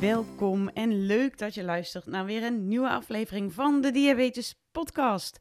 Welkom 0.00 0.68
en 0.68 1.06
leuk 1.06 1.38
dat 1.38 1.54
je 1.54 1.64
luistert 1.64 2.06
naar 2.06 2.24
weer 2.24 2.42
een 2.42 2.68
nieuwe 2.68 2.88
aflevering 2.88 3.52
van 3.52 3.80
de 3.80 3.90
Diabetes 3.90 4.60
Podcast. 4.72 5.38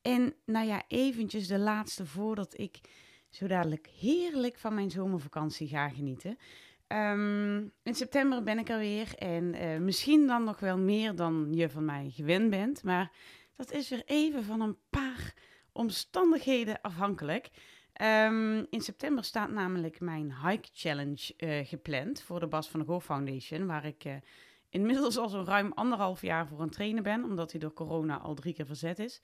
En 0.00 0.34
nou 0.44 0.66
ja, 0.66 0.82
eventjes 0.88 1.46
de 1.46 1.58
laatste 1.58 2.06
voordat 2.06 2.58
ik 2.58 2.80
zo 3.28 3.46
dadelijk 3.46 3.86
heerlijk 4.00 4.58
van 4.58 4.74
mijn 4.74 4.90
zomervakantie 4.90 5.68
ga 5.68 5.88
genieten. 5.88 6.38
Ehm, 6.86 7.56
in 7.82 7.94
september 7.94 8.42
ben 8.42 8.58
ik 8.58 8.68
er 8.68 8.78
weer 8.78 9.14
en 9.14 9.54
eh, 9.54 9.78
misschien 9.78 10.26
dan 10.26 10.44
nog 10.44 10.60
wel 10.60 10.78
meer 10.78 11.14
dan 11.14 11.48
je 11.50 11.68
van 11.68 11.84
mij 11.84 12.10
gewend 12.14 12.50
bent. 12.50 12.82
Maar 12.82 13.12
dat 13.56 13.72
is 13.72 13.88
weer 13.88 14.02
even 14.06 14.44
van 14.44 14.60
een 14.60 14.76
paar 14.90 15.34
omstandigheden 15.72 16.80
afhankelijk. 16.80 17.50
Ehm, 17.92 18.64
in 18.70 18.80
september 18.80 19.24
staat 19.24 19.50
namelijk 19.50 20.00
mijn 20.00 20.34
Hike 20.46 20.68
Challenge 20.72 21.34
uh, 21.38 21.66
gepland 21.66 22.22
voor 22.22 22.40
de 22.40 22.46
Bas 22.46 22.68
van 22.68 22.80
de 22.80 22.86
Go 22.86 23.00
Foundation, 23.00 23.66
waar 23.66 23.84
ik 23.84 24.04
uh, 24.04 24.14
inmiddels 24.68 25.16
al 25.16 25.28
zo'n 25.28 25.44
ruim 25.44 25.72
anderhalf 25.72 26.22
jaar 26.22 26.46
voor 26.46 26.60
aan 26.60 26.70
trainen 26.70 27.02
ben, 27.02 27.24
omdat 27.24 27.50
hij 27.50 27.60
door 27.60 27.72
corona 27.72 28.18
al 28.18 28.34
drie 28.34 28.54
keer 28.54 28.66
verzet 28.66 28.98
is. 28.98 29.20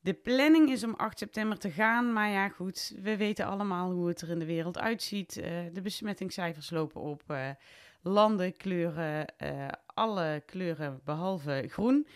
De 0.00 0.14
planning 0.14 0.70
is 0.70 0.84
om 0.84 0.94
8 0.94 1.18
september 1.18 1.58
te 1.58 1.70
gaan, 1.70 2.12
maar 2.12 2.30
ja 2.30 2.48
goed, 2.48 2.94
we 3.02 3.16
weten 3.16 3.46
allemaal 3.46 3.90
hoe 3.90 4.08
het 4.08 4.20
er 4.20 4.30
in 4.30 4.38
de 4.38 4.44
wereld 4.44 4.78
uitziet. 4.78 5.36
Uh, 5.36 5.44
de 5.72 5.80
besmettingscijfers 5.82 6.70
lopen 6.70 7.00
op, 7.00 7.22
landen, 8.02 8.56
kleuren, 8.56 9.26
alle 9.86 10.42
kleuren 10.46 11.00
behalve 11.04 11.64
groen. 11.68 12.06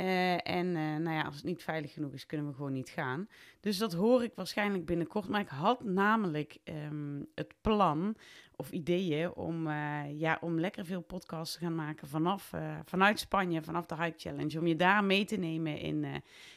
Uh, 0.00 0.48
en 0.48 0.66
uh, 0.66 0.96
nou 0.96 1.10
ja, 1.16 1.22
als 1.22 1.34
het 1.34 1.44
niet 1.44 1.62
veilig 1.62 1.92
genoeg 1.92 2.12
is, 2.12 2.26
kunnen 2.26 2.46
we 2.46 2.54
gewoon 2.54 2.72
niet 2.72 2.88
gaan. 2.88 3.28
Dus 3.60 3.78
dat 3.78 3.92
hoor 3.92 4.22
ik 4.22 4.32
waarschijnlijk 4.34 4.84
binnenkort. 4.84 5.28
Maar 5.28 5.40
ik 5.40 5.48
had 5.48 5.84
namelijk 5.84 6.58
um, 6.64 7.26
het 7.34 7.54
plan 7.60 8.16
of 8.56 8.70
ideeën 8.70 9.34
om, 9.34 9.66
uh, 9.66 10.20
ja, 10.20 10.38
om 10.40 10.60
lekker 10.60 10.84
veel 10.84 11.00
podcasts 11.00 11.54
te 11.54 11.60
gaan 11.60 11.74
maken 11.74 12.08
vanaf, 12.08 12.52
vanuit 12.84 13.18
Spanje, 13.18 13.62
vanaf 13.62 13.86
de 13.86 14.02
Hike 14.02 14.18
Challenge. 14.18 14.58
Om 14.58 14.66
je 14.66 14.76
daar 14.76 15.04
mee 15.04 15.24
te 15.24 15.36
nemen 15.36 15.78
in, 15.78 16.06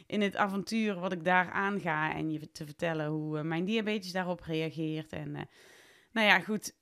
in 0.07 0.21
het 0.21 0.35
avontuur 0.35 0.99
wat 0.99 1.11
ik 1.11 1.23
daar 1.23 1.51
aanga. 1.51 2.13
En 2.13 2.31
je 2.31 2.51
te 2.51 2.65
vertellen 2.65 3.07
hoe 3.07 3.43
mijn 3.43 3.65
diabetes 3.65 4.11
daarop 4.11 4.41
reageert. 4.41 5.11
En 5.11 5.31
nou 6.11 6.27
ja, 6.27 6.39
goed 6.39 6.75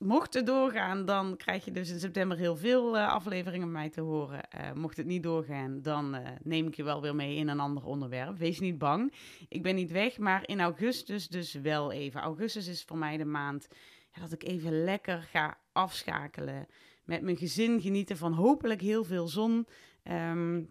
mocht 0.00 0.34
het 0.34 0.46
doorgaan, 0.46 1.04
dan 1.04 1.36
krijg 1.36 1.64
je 1.64 1.70
dus 1.70 1.90
in 1.90 1.98
september 1.98 2.36
heel 2.36 2.56
veel 2.56 2.96
uh, 2.96 3.08
afleveringen 3.08 3.66
van 3.66 3.72
mij 3.72 3.90
te 3.90 4.00
horen. 4.00 4.40
Uh, 4.54 4.72
mocht 4.72 4.96
het 4.96 5.06
niet 5.06 5.22
doorgaan, 5.22 5.82
dan 5.82 6.14
uh, 6.14 6.28
neem 6.42 6.66
ik 6.66 6.74
je 6.74 6.82
wel 6.82 7.00
weer 7.00 7.14
mee 7.14 7.36
in 7.36 7.48
een 7.48 7.60
ander 7.60 7.84
onderwerp. 7.84 8.38
Wees 8.38 8.60
niet 8.60 8.78
bang. 8.78 9.12
Ik 9.48 9.62
ben 9.62 9.74
niet 9.74 9.90
weg, 9.90 10.18
maar 10.18 10.48
in 10.48 10.60
augustus 10.60 11.28
dus 11.28 11.52
wel 11.52 11.92
even. 11.92 12.20
Augustus 12.20 12.68
is 12.68 12.84
voor 12.84 12.98
mij 12.98 13.16
de 13.16 13.24
maand 13.24 13.68
ja, 14.12 14.20
dat 14.20 14.32
ik 14.32 14.44
even 14.44 14.84
lekker 14.84 15.22
ga 15.22 15.58
afschakelen. 15.72 16.66
Met 17.04 17.22
mijn 17.22 17.36
gezin 17.36 17.80
genieten 17.80 18.16
van 18.16 18.32
hopelijk 18.32 18.80
heel 18.80 19.04
veel 19.04 19.28
zon. 19.28 19.66
Um, 20.04 20.70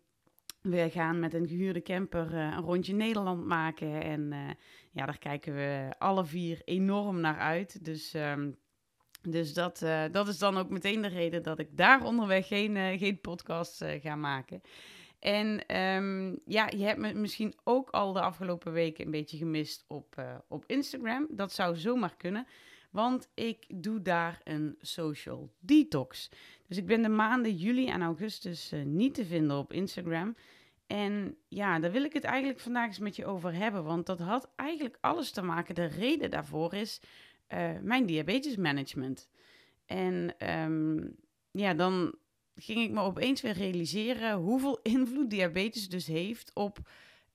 we 0.61 0.89
gaan 0.89 1.19
met 1.19 1.33
een 1.33 1.47
gehuurde 1.47 1.81
camper 1.81 2.33
een 2.33 2.61
rondje 2.61 2.93
Nederland 2.93 3.45
maken. 3.45 4.01
En 4.03 4.33
ja, 4.91 5.05
daar 5.05 5.17
kijken 5.17 5.53
we 5.53 5.93
alle 5.97 6.25
vier 6.25 6.61
enorm 6.65 7.19
naar 7.19 7.37
uit. 7.37 7.85
Dus... 7.85 8.13
Um, 8.13 8.57
dus 9.21 9.53
dat, 9.53 9.81
uh, 9.81 10.03
dat 10.11 10.27
is 10.27 10.37
dan 10.37 10.57
ook 10.57 10.69
meteen 10.69 11.01
de 11.01 11.07
reden 11.07 11.43
dat 11.43 11.59
ik 11.59 11.77
daar 11.77 12.05
onderweg 12.05 12.47
geen, 12.47 12.75
uh, 12.75 12.99
geen 12.99 13.21
podcast 13.21 13.81
uh, 13.81 13.91
ga 14.01 14.15
maken. 14.15 14.61
En 15.19 15.75
um, 15.77 16.39
ja, 16.45 16.69
je 16.69 16.83
hebt 16.83 16.99
me 16.99 17.13
misschien 17.13 17.53
ook 17.63 17.89
al 17.89 18.13
de 18.13 18.21
afgelopen 18.21 18.71
weken 18.71 19.05
een 19.05 19.11
beetje 19.11 19.37
gemist 19.37 19.85
op, 19.87 20.23
op 20.47 20.63
Instagram. 20.67 21.27
Dat 21.29 21.51
zou 21.51 21.75
zomaar 21.75 22.15
kunnen, 22.17 22.47
want 22.91 23.29
ik 23.33 23.65
doe 23.83 24.01
daar 24.01 24.41
een 24.43 24.75
social 24.81 25.51
detox. 25.59 26.29
Dus 26.67 26.77
ik 26.77 26.85
ben 26.85 27.01
de 27.01 27.09
maanden 27.09 27.55
juli 27.55 27.87
en 27.87 28.01
augustus 28.01 28.73
niet 28.83 29.13
te 29.13 29.25
vinden 29.25 29.57
op 29.57 29.73
Instagram. 29.73 30.35
En 30.89 31.37
ja, 31.47 31.79
daar 31.79 31.91
wil 31.91 32.03
ik 32.03 32.13
het 32.13 32.23
eigenlijk 32.23 32.59
vandaag 32.59 32.87
eens 32.87 32.99
met 32.99 33.15
je 33.15 33.25
over 33.25 33.53
hebben, 33.53 33.83
want 33.83 34.05
dat 34.05 34.19
had 34.19 34.49
eigenlijk 34.55 34.97
alles 35.01 35.31
te 35.31 35.41
maken. 35.41 35.75
De 35.75 35.85
reden 35.85 36.31
daarvoor 36.31 36.73
is 36.73 37.01
uh, 37.53 37.71
mijn 37.81 38.05
diabetesmanagement. 38.05 39.29
En 39.85 40.35
um, 40.51 41.15
ja, 41.51 41.73
dan 41.73 42.15
ging 42.55 42.79
ik 42.79 42.91
me 42.91 43.01
opeens 43.01 43.41
weer 43.41 43.53
realiseren 43.53 44.37
hoeveel 44.37 44.79
invloed 44.95 45.29
diabetes 45.29 45.89
dus 45.89 46.07
heeft 46.07 46.51
op 46.53 46.79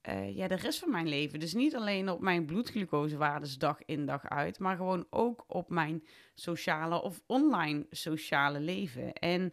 uh, 0.08 0.36
ja, 0.36 0.48
de 0.48 0.54
rest 0.54 0.78
van 0.78 0.90
mijn 0.90 1.08
leven. 1.08 1.40
Dus 1.40 1.54
niet 1.54 1.76
alleen 1.76 2.08
op 2.08 2.20
mijn 2.20 2.44
bloedglucosewaardes 2.44 3.58
dag 3.58 3.84
in 3.84 4.06
dag 4.06 4.28
uit, 4.28 4.58
maar 4.58 4.76
gewoon 4.76 5.06
ook 5.10 5.44
op 5.46 5.70
mijn 5.70 6.04
sociale 6.34 7.02
of 7.02 7.22
online 7.26 7.86
sociale 7.90 8.60
leven. 8.60 9.12
En 9.12 9.52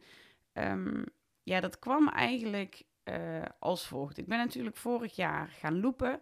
um, 0.53 1.05
ja, 1.44 1.59
dat 1.59 1.79
kwam 1.79 2.07
eigenlijk 2.07 2.83
uh, 3.03 3.41
als 3.59 3.88
volgt. 3.88 4.17
Ik 4.17 4.27
ben 4.27 4.38
natuurlijk 4.38 4.75
vorig 4.75 5.16
jaar 5.16 5.47
gaan 5.47 5.79
lopen. 5.79 6.19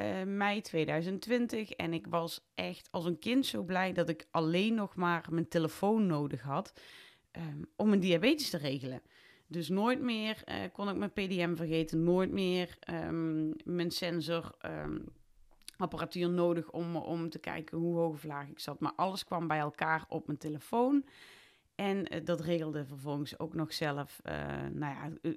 Uh, 0.00 0.22
mei 0.22 0.60
2020. 0.60 1.70
En 1.70 1.92
ik 1.92 2.06
was 2.06 2.46
echt 2.54 2.88
als 2.90 3.04
een 3.04 3.18
kind 3.18 3.46
zo 3.46 3.62
blij 3.62 3.92
dat 3.92 4.08
ik 4.08 4.26
alleen 4.30 4.74
nog 4.74 4.94
maar 4.94 5.26
mijn 5.30 5.48
telefoon 5.48 6.06
nodig 6.06 6.42
had 6.42 6.72
um, 7.32 7.66
om 7.76 7.88
mijn 7.88 8.00
diabetes 8.00 8.50
te 8.50 8.56
regelen. 8.56 9.02
Dus 9.46 9.68
nooit 9.68 10.00
meer 10.00 10.42
uh, 10.46 10.54
kon 10.72 10.88
ik 10.88 10.96
mijn 10.96 11.12
PDM 11.12 11.54
vergeten, 11.54 12.02
nooit 12.02 12.30
meer 12.30 12.78
um, 12.90 13.52
mijn 13.64 13.90
sensor. 13.90 14.54
Um, 14.66 15.04
apparatuur 15.76 16.30
nodig 16.30 16.70
om, 16.70 16.96
om 16.96 17.30
te 17.30 17.38
kijken 17.38 17.78
hoe 17.78 17.96
hoog 17.96 18.12
of 18.12 18.24
laag 18.24 18.48
ik 18.48 18.58
zat. 18.58 18.80
Maar 18.80 18.92
alles 18.96 19.24
kwam 19.24 19.46
bij 19.46 19.58
elkaar 19.58 20.04
op 20.08 20.26
mijn 20.26 20.38
telefoon. 20.38 21.04
En 21.74 22.14
uh, 22.14 22.24
dat 22.24 22.40
regelde 22.40 22.86
vervolgens 22.86 23.38
ook 23.38 23.54
nog 23.54 23.72
zelf, 23.72 24.20
uh, 24.24 24.32
nou 24.72 24.94
ja, 24.94 25.10
eh, 25.22 25.32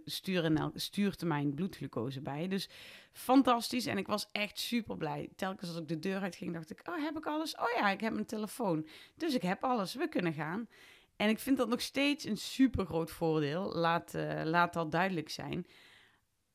stuurtermijn 0.75 1.53
bloedglucose 1.53 2.21
bij. 2.21 2.47
Dus 2.47 2.69
fantastisch. 3.11 3.85
En 3.85 3.97
ik 3.97 4.07
was 4.07 4.29
echt 4.31 4.59
super 4.59 4.97
blij. 4.97 5.29
Telkens 5.35 5.69
als 5.69 5.79
ik 5.79 5.87
de 5.87 5.99
deur 5.99 6.21
uit 6.21 6.35
ging, 6.35 6.53
dacht 6.53 6.69
ik: 6.69 6.81
Oh, 6.89 7.03
heb 7.03 7.17
ik 7.17 7.25
alles? 7.25 7.55
Oh 7.55 7.71
ja, 7.75 7.89
ik 7.89 8.01
heb 8.01 8.13
mijn 8.13 8.25
telefoon. 8.25 8.87
Dus 9.15 9.33
ik 9.33 9.41
heb 9.41 9.63
alles. 9.63 9.93
We 9.93 10.07
kunnen 10.07 10.33
gaan. 10.33 10.67
En 11.15 11.29
ik 11.29 11.39
vind 11.39 11.57
dat 11.57 11.67
nog 11.67 11.81
steeds 11.81 12.25
een 12.25 12.37
super 12.37 12.85
groot 12.85 13.11
voordeel. 13.11 13.75
Laat, 13.75 14.13
uh, 14.13 14.41
laat 14.43 14.73
dat 14.73 14.91
duidelijk 14.91 15.29
zijn. 15.29 15.67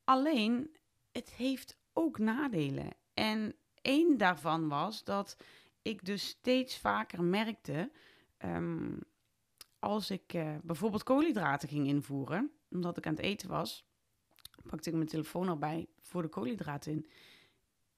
Alleen, 0.04 0.76
het 1.12 1.30
heeft 1.30 1.78
ook 1.92 2.18
nadelen. 2.18 2.88
En 3.14 3.54
één 3.80 4.16
daarvan 4.16 4.68
was 4.68 5.04
dat 5.04 5.36
ik 5.82 6.04
dus 6.04 6.28
steeds 6.28 6.78
vaker 6.78 7.22
merkte. 7.22 7.90
Um, 8.44 8.98
als 9.82 10.10
ik 10.10 10.34
uh, 10.34 10.54
bijvoorbeeld 10.62 11.02
koolhydraten 11.02 11.68
ging 11.68 11.86
invoeren, 11.86 12.50
omdat 12.70 12.96
ik 12.96 13.06
aan 13.06 13.14
het 13.14 13.22
eten 13.22 13.48
was, 13.48 13.84
pakte 14.66 14.88
ik 14.88 14.96
mijn 14.96 15.08
telefoon 15.08 15.48
erbij 15.48 15.86
voor 16.00 16.22
de 16.22 16.28
koolhydraten 16.28 16.92
in. 16.92 17.06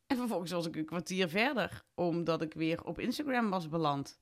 En 0.06 0.16
vervolgens 0.16 0.50
was 0.50 0.66
ik 0.66 0.76
een 0.76 0.84
kwartier 0.84 1.28
verder, 1.28 1.84
omdat 1.94 2.42
ik 2.42 2.54
weer 2.54 2.84
op 2.84 2.98
Instagram 2.98 3.50
was 3.50 3.68
beland. 3.68 4.18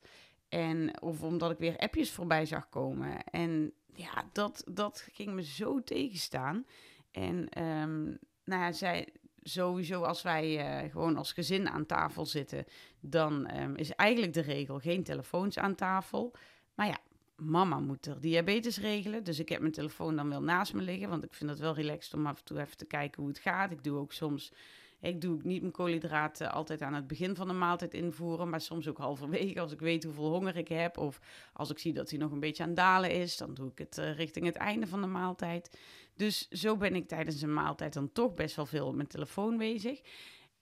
En, 0.49 1.03
of 1.03 1.23
omdat 1.23 1.51
ik 1.51 1.59
weer 1.59 1.77
appjes 1.77 2.13
voorbij 2.13 2.47
zag 2.47 2.69
komen. 2.69 3.25
En 3.25 3.73
ja, 3.95 4.25
dat, 4.33 4.65
dat 4.71 5.09
ging 5.13 5.33
me 5.33 5.43
zo 5.43 5.83
tegenstaan. 5.83 6.67
En 7.11 7.63
um, 7.63 8.19
nou 8.45 8.63
ja, 8.63 8.73
zij, 8.73 9.09
sowieso 9.43 10.03
als 10.03 10.23
wij 10.23 10.83
uh, 10.85 10.91
gewoon 10.91 11.17
als 11.17 11.33
gezin 11.33 11.69
aan 11.69 11.87
tafel 11.87 12.27
zitten, 12.27 12.65
dan 13.01 13.57
um, 13.61 13.77
is 13.77 13.91
eigenlijk 13.91 14.33
de 14.33 14.41
regel 14.41 14.79
geen 14.79 15.03
telefoons 15.03 15.59
aan 15.59 15.75
tafel. 15.75 16.35
Maar 16.75 16.87
ja, 16.87 16.99
mama 17.45 17.81
moet 17.81 18.07
er 18.07 18.21
diabetes 18.21 18.79
regelen. 18.79 19.25
Dus 19.25 19.39
ik 19.39 19.49
heb 19.49 19.61
mijn 19.61 19.73
telefoon 19.73 20.17
dan 20.17 20.29
wel 20.29 20.43
naast 20.43 20.75
me 20.75 20.83
liggen. 20.83 21.09
Want 21.09 21.25
ik 21.25 21.35
vind 21.35 21.51
het 21.51 21.59
wel 21.59 21.75
relaxed 21.75 22.15
om 22.15 22.27
af 22.27 22.39
en 22.39 22.45
toe 22.45 22.61
even 22.61 22.77
te 22.77 22.85
kijken 22.85 23.23
hoe 23.23 23.31
het 23.31 23.41
gaat. 23.41 23.71
Ik 23.71 23.85
doe 23.85 23.99
ook 23.99 24.13
soms. 24.13 24.53
Ik 25.01 25.21
doe 25.21 25.39
niet 25.43 25.61
mijn 25.61 25.73
koolhydraten 25.73 26.53
altijd 26.53 26.83
aan 26.83 26.95
het 26.95 27.07
begin 27.07 27.37
van 27.37 27.49
de 27.49 27.55
maaltijd 27.55 27.95
invoeren. 27.95 28.49
Maar 28.49 28.61
soms 28.61 28.89
ook 28.89 28.99
halverwege 28.99 29.61
als 29.61 29.73
ik 29.73 29.81
weet 29.81 30.05
hoeveel 30.05 30.31
honger 30.31 30.57
ik 30.57 30.69
heb. 30.69 30.99
Of 30.99 31.21
als 31.53 31.71
ik 31.71 31.79
zie 31.79 31.93
dat 31.93 32.11
hij 32.11 32.19
nog 32.19 32.31
een 32.31 32.41
beetje 32.41 32.63
aan 32.63 32.69
het 32.69 32.79
dalen 32.79 33.11
is. 33.11 33.37
Dan 33.37 33.55
doe 33.55 33.71
ik 33.71 33.79
het 33.79 33.99
uh, 33.99 34.17
richting 34.17 34.47
het 34.47 34.57
einde 34.57 34.87
van 34.87 35.01
de 35.01 35.07
maaltijd. 35.07 35.79
Dus 36.17 36.49
zo 36.49 36.77
ben 36.77 36.95
ik 36.95 37.09
tijdens 37.09 37.43
een 37.43 37.55
maaltijd 37.55 37.93
dan 37.93 38.13
toch 38.13 38.35
best 38.35 38.57
wel 38.57 38.67
veel 38.67 38.87
op 38.87 38.95
mijn 38.95 39.09
telefoon 39.09 39.57
bezig. 39.57 40.01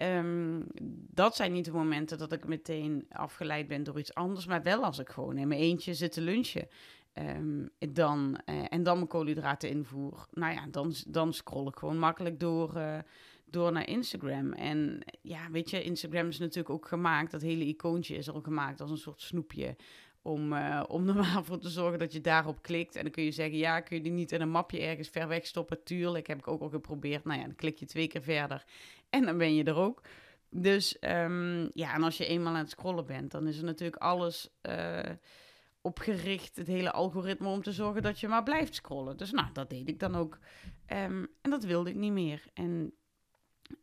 Um, 0.02 0.66
dat 1.10 1.36
zijn 1.36 1.52
niet 1.52 1.64
de 1.64 1.72
momenten 1.72 2.18
dat 2.18 2.32
ik 2.32 2.46
meteen 2.46 3.06
afgeleid 3.08 3.68
ben 3.68 3.82
door 3.82 3.98
iets 3.98 4.14
anders, 4.14 4.46
maar 4.46 4.62
wel 4.62 4.84
als 4.84 4.98
ik 4.98 5.08
gewoon 5.08 5.38
in 5.38 5.48
mijn 5.48 5.60
eentje 5.60 5.94
zit 5.94 6.12
te 6.12 6.20
lunchen. 6.20 6.68
ehm, 7.12 7.66
dan, 7.92 8.40
eh, 8.44 8.64
en 8.68 8.82
dan 8.82 8.96
mijn 8.96 9.08
koolhydraten 9.08 9.68
invoer. 9.68 10.26
Nou 10.30 10.54
ja, 10.54 10.66
dan, 10.70 10.94
dan 11.06 11.32
scroll 11.32 11.66
ik 11.66 11.76
gewoon 11.76 11.98
makkelijk 11.98 12.40
door, 12.40 12.76
uh, 12.76 12.98
door 13.44 13.72
naar 13.72 13.88
Instagram. 13.88 14.52
En 14.52 15.00
ja, 15.22 15.50
weet 15.50 15.70
je, 15.70 15.82
Instagram 15.82 16.28
is 16.28 16.38
natuurlijk 16.38 16.70
ook 16.70 16.88
gemaakt, 16.88 17.30
dat 17.30 17.42
hele 17.42 17.64
icoontje 17.64 18.16
is 18.16 18.30
al 18.30 18.40
gemaakt 18.40 18.80
als 18.80 18.90
een 18.90 18.96
soort 18.96 19.20
snoepje. 19.20 19.76
Om, 20.22 20.52
uh, 20.52 20.82
om 20.88 21.08
er 21.08 21.44
voor 21.44 21.58
te 21.58 21.68
zorgen 21.68 21.98
dat 21.98 22.12
je 22.12 22.20
daarop 22.20 22.62
klikt. 22.62 22.96
En 22.96 23.02
dan 23.02 23.12
kun 23.12 23.24
je 23.24 23.32
zeggen, 23.32 23.58
ja, 23.58 23.80
kun 23.80 23.96
je 23.96 24.02
die 24.02 24.12
niet 24.12 24.32
in 24.32 24.40
een 24.40 24.50
mapje 24.50 24.80
ergens 24.80 25.08
ver 25.08 25.28
weg 25.28 25.46
stoppen? 25.46 25.84
Tuurlijk, 25.84 26.26
heb 26.26 26.38
ik 26.38 26.48
ook 26.48 26.60
al 26.60 26.68
geprobeerd. 26.68 27.24
Nou 27.24 27.38
ja, 27.38 27.44
dan 27.46 27.54
klik 27.54 27.78
je 27.78 27.86
twee 27.86 28.06
keer 28.06 28.22
verder 28.22 28.64
en 29.10 29.24
dan 29.24 29.38
ben 29.38 29.54
je 29.54 29.64
er 29.64 29.76
ook. 29.76 30.02
Dus 30.50 30.96
um, 31.00 31.70
ja, 31.74 31.94
en 31.94 32.02
als 32.02 32.16
je 32.16 32.26
eenmaal 32.26 32.52
aan 32.52 32.58
het 32.58 32.70
scrollen 32.70 33.06
bent, 33.06 33.30
dan 33.30 33.46
is 33.46 33.58
er 33.58 33.64
natuurlijk 33.64 34.02
alles 34.02 34.48
uh, 34.68 35.00
opgericht, 35.80 36.56
het 36.56 36.66
hele 36.66 36.92
algoritme, 36.92 37.48
om 37.48 37.62
te 37.62 37.72
zorgen 37.72 38.02
dat 38.02 38.20
je 38.20 38.28
maar 38.28 38.42
blijft 38.42 38.74
scrollen. 38.74 39.16
Dus 39.16 39.30
nou, 39.30 39.48
dat 39.52 39.70
deed 39.70 39.88
ik 39.88 39.98
dan 39.98 40.16
ook. 40.16 40.38
Um, 40.86 41.28
en 41.40 41.50
dat 41.50 41.64
wilde 41.64 41.90
ik 41.90 41.96
niet 41.96 42.12
meer. 42.12 42.44
En 42.54 42.94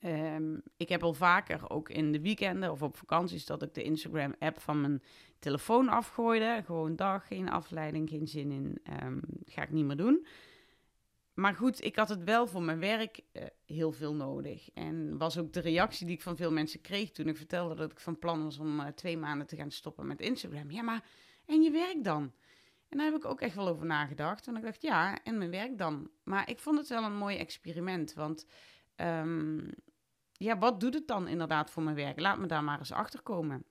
um, 0.04 0.62
ik 0.78 0.90
heb 0.90 1.04
al 1.04 1.14
vaker, 1.14 1.70
ook 1.70 1.90
in 1.90 2.12
de 2.12 2.22
weekenden 2.22 2.72
of 2.72 2.82
op 2.82 2.98
vakanties, 2.98 3.46
dat 3.46 3.62
ik 3.62 3.74
de 3.74 3.84
Instagram-app 3.84 4.60
van 4.60 4.82
mijn 4.82 5.04
telefoon 5.40 5.90
afgooide. 5.90 6.62
Gewoon 6.66 6.96
dag, 6.96 7.28
geen 7.28 7.50
afleiding, 7.50 8.10
geen 8.10 8.28
zin 8.28 8.52
in. 8.52 8.82
ga 9.46 9.62
ik 9.62 9.72
niet 9.72 9.86
meer 9.86 9.98
doen 9.98 10.28
maar 11.38 11.54
goed, 11.54 11.84
ik 11.84 11.96
had 11.96 12.10
het 12.10 12.24
wel 12.24 12.48
voor 12.48 12.62
mijn 12.62 12.80
werk 12.80 13.20
uh, 13.34 13.44
heel 13.66 13.92
veel 13.92 14.14
nodig. 14.14 14.70
En 14.74 15.18
was 15.18 15.38
ook 15.38 15.54
de 15.54 15.60
reactie 15.60 16.06
die 16.06 16.16
ik 16.16 16.22
van 16.22 16.36
veel 16.36 16.52
mensen 16.52 16.82
kreeg 16.82 17.12
toen 17.12 17.28
ik 17.28 17.38
vertelde 17.38 17.76
dat 17.76 17.92
ik 17.92 18.00
van 18.00 18.20
plan 18.20 18.44
was 18.44 18.58
om 18.58 18.80
uh, 18.80 18.88
twee 18.88 19.18
maanden 19.18 19.48
te 19.48 19.56
gaan 19.56 19.72
stoppen 19.72 20.08
met 20.08 20.22
Instagram. 20.22 20.72
Ja, 20.72 20.82
maar 20.82 21.04
en 21.46 21.62
je 21.62 21.72
werk 21.72 22.04
dan? 22.04 22.32
En 22.90 22.98
daar 22.98 23.06
heb 23.06 23.16
ik 23.16 23.26
ook 23.26 23.42
echt 23.42 23.56
wel 23.56 23.68
over 23.68 23.86
nagedacht. 23.86 24.46
Want 24.46 24.58
ik 24.58 24.64
dacht, 24.64 24.82
ja, 24.82 25.24
en 25.24 25.38
mijn 25.38 25.52
werk 25.52 25.78
dan? 25.78 26.10
Maar 26.24 26.50
ik 26.50 26.60
vond 26.60 26.78
het 26.78 26.88
wel 26.88 27.04
een 27.04 27.18
mooi 27.18 27.38
experiment. 27.38 28.14
Want 28.14 28.46
um, 29.02 29.70
ja, 30.32 30.58
wat 30.58 30.80
doet 30.80 30.94
het 30.94 31.08
dan 31.08 31.28
inderdaad 31.28 31.70
voor 31.70 31.84
mijn 31.84 31.96
werk? 31.96 32.20
Laat 32.20 32.38
me 32.40 32.48
daar 32.48 32.64
maar 32.64 32.80
eens 32.80 32.92
achter 32.92 33.22
komen. 33.22 33.66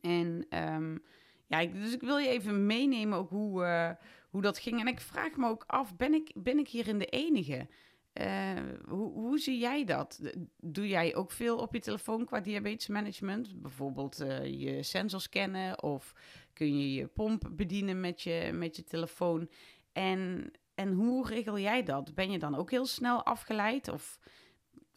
En 0.00 0.46
um, 0.74 1.02
ja, 1.46 1.66
dus 1.66 1.92
ik 1.92 2.00
wil 2.00 2.18
je 2.18 2.28
even 2.28 2.66
meenemen 2.66 3.18
ook 3.18 3.30
hoe, 3.30 3.62
uh, 3.62 3.90
hoe 4.30 4.42
dat 4.42 4.58
ging. 4.58 4.80
En 4.80 4.86
ik 4.86 5.00
vraag 5.00 5.36
me 5.36 5.48
ook 5.48 5.64
af, 5.66 5.96
ben 5.96 6.14
ik, 6.14 6.30
ben 6.34 6.58
ik 6.58 6.68
hierin 6.68 6.98
de 6.98 7.06
enige? 7.06 7.68
Uh, 8.20 8.52
hoe, 8.88 9.12
hoe 9.12 9.38
zie 9.38 9.58
jij 9.58 9.84
dat? 9.84 10.20
Doe 10.56 10.88
jij 10.88 11.14
ook 11.14 11.30
veel 11.30 11.58
op 11.58 11.72
je 11.72 11.80
telefoon 11.80 12.24
qua 12.24 12.40
diabetesmanagement? 12.40 13.62
Bijvoorbeeld 13.62 14.20
uh, 14.20 14.44
je 14.44 14.82
sensor 14.82 15.20
scannen 15.20 15.82
of 15.82 16.14
kun 16.52 16.78
je 16.78 16.94
je 16.94 17.06
pomp 17.06 17.50
bedienen 17.52 18.00
met 18.00 18.22
je, 18.22 18.50
met 18.52 18.76
je 18.76 18.84
telefoon? 18.84 19.48
En, 19.92 20.50
en 20.78 20.92
hoe 20.92 21.26
regel 21.26 21.58
jij 21.58 21.82
dat? 21.82 22.14
Ben 22.14 22.30
je 22.30 22.38
dan 22.38 22.54
ook 22.54 22.70
heel 22.70 22.86
snel 22.86 23.24
afgeleid 23.24 23.88
of, 23.88 24.18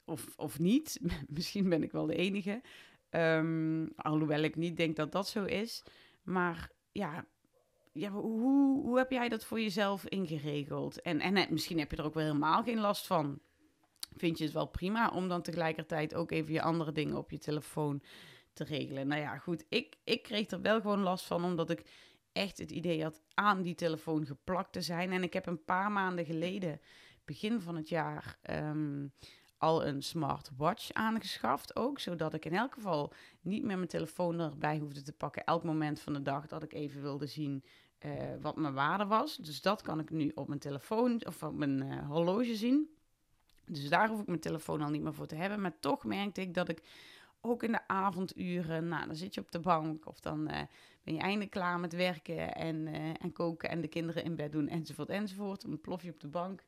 of, 0.06 0.34
of 0.36 0.60
niet? 0.60 1.00
Misschien 1.38 1.70
ben 1.70 1.84
ik 1.84 1.92
wel 1.92 2.06
de 2.06 2.16
enige. 2.16 2.62
Um, 3.10 3.92
alhoewel 3.96 4.42
ik 4.42 4.56
niet 4.56 4.78
denk 4.78 4.96
dat 4.96 5.12
dat 5.12 5.28
zo 5.28 5.44
is. 5.44 5.84
Maar 6.24 6.72
ja, 6.92 7.26
ja 7.92 8.10
hoe, 8.10 8.82
hoe 8.82 8.98
heb 8.98 9.12
jij 9.12 9.30
dat 9.30 9.46
voor 9.46 9.60
jezelf 9.60 10.06
ingeregeld? 10.06 11.02
En, 11.02 11.20
en 11.20 11.48
misschien 11.50 11.80
heb 11.80 11.92
je 11.92 11.98
er 11.98 12.06
ook 12.06 12.14
wel 12.14 12.26
helemaal 12.26 12.64
geen 12.64 12.80
last 12.80 13.08
van. 13.08 13.40
Vind 14.16 14.38
je 14.38 14.44
het 14.44 14.54
wel 14.54 14.68
prima 14.68 15.10
om 15.10 15.28
dan 15.28 15.42
tegelijkertijd 15.42 16.16
ook 16.16 16.32
even 16.32 16.54
je 16.54 16.62
andere 16.62 16.92
dingen 16.92 17.18
op 17.18 17.32
je 17.32 17.38
telefoon 17.38 18.02
te 18.54 18.64
regelen? 18.64 19.08
Nou 19.08 19.22
ja, 19.22 19.38
goed, 19.38 19.66
ik, 19.70 19.96
ik 20.04 20.24
kreeg 20.24 20.50
er 20.50 20.62
wel 20.62 20.82
gewoon 20.82 21.02
last 21.02 21.26
van, 21.26 21.44
omdat 21.44 21.70
ik 21.70 21.84
echt 22.32 22.58
het 22.58 22.72
idee 22.72 23.04
had 23.04 23.22
aan 23.34 23.62
die 23.62 23.76
telefoon 23.76 24.26
geplakt 24.26 24.72
te 24.72 24.82
zijn. 24.82 25.12
En 25.12 25.24
ik 25.24 25.34
heb 25.34 25.46
een 25.46 25.64
paar 25.64 25.92
maanden 25.92 26.26
geleden, 26.26 26.82
begin 27.26 27.62
van 27.62 27.76
het 27.76 27.90
jaar, 27.90 28.38
um, 28.50 29.14
al 29.58 29.86
een 29.86 30.04
smartwatch 30.04 30.94
aangeschaft 30.94 31.76
ook, 31.76 32.00
zodat 32.00 32.34
ik 32.34 32.46
in 32.46 32.54
elk 32.54 32.74
geval 32.74 33.14
niet 33.42 33.64
meer 33.64 33.78
mijn 33.78 33.90
telefoon 33.90 34.40
erbij 34.40 34.78
hoefde 34.78 35.02
te 35.02 35.14
pakken 35.14 35.44
elk 35.44 35.64
moment 35.64 36.00
van 36.00 36.14
de 36.14 36.22
dag 36.22 36.48
dat 36.48 36.64
ik 36.64 36.74
even 36.74 37.02
wilde 37.02 37.28
zien 37.28 37.64
uh, 38.06 38.12
wat 38.42 38.56
mijn 38.56 38.74
waarde 38.74 39.06
was. 39.06 39.36
Dus 39.36 39.62
dat 39.62 39.82
kan 39.82 40.00
ik 40.00 40.10
nu 40.10 40.32
op 40.36 40.48
mijn 40.48 40.60
telefoon 40.60 41.26
of 41.26 41.44
op 41.44 41.56
mijn 41.56 41.84
uh, 41.84 42.08
horloge 42.10 42.56
zien. 42.56 42.90
Dus 43.66 43.90
daar 43.90 44.10
hoef 44.10 44.20
ik 44.20 44.28
mijn 44.28 44.40
telefoon 44.40 44.82
al 44.82 44.90
niet 44.90 45.02
meer 45.02 45.14
voor 45.14 45.28
te 45.28 45.36
hebben. 45.36 45.62
Maar 45.62 45.80
toch 45.80 46.04
merkte 46.04 46.42
ik 46.42 46.54
dat 46.54 46.70
ik 46.70 46.82
ook 47.42 47.64
in 47.64 47.72
de 47.72 47.88
avonduren, 47.88 48.88
nou, 48.88 49.06
dan 49.06 49.16
zit 49.16 49.34
je 49.34 49.42
op 49.42 49.52
de 49.52 49.60
bank 49.60 50.08
of 50.08 50.20
dan 50.20 50.52
uh, 50.52 50.62
ben 51.04 51.14
je 51.14 51.20
eindelijk 51.20 51.52
klaar 51.52 51.80
met 51.80 51.94
werken 51.94 52.56
en, 52.56 52.88
en 53.18 53.32
koken 53.32 53.70
en 53.70 53.82
de 53.82 53.88
kinderen 53.88 54.24
in 54.24 54.36
bed 54.36 54.52
doen 54.52 54.68
enzovoort 54.68 55.10
enzovoort. 55.10 55.62
Dan 55.62 55.82
plof 55.82 56.04
je 56.04 56.12
op 56.12 56.20
de 56.20 56.28
bank 56.28 56.64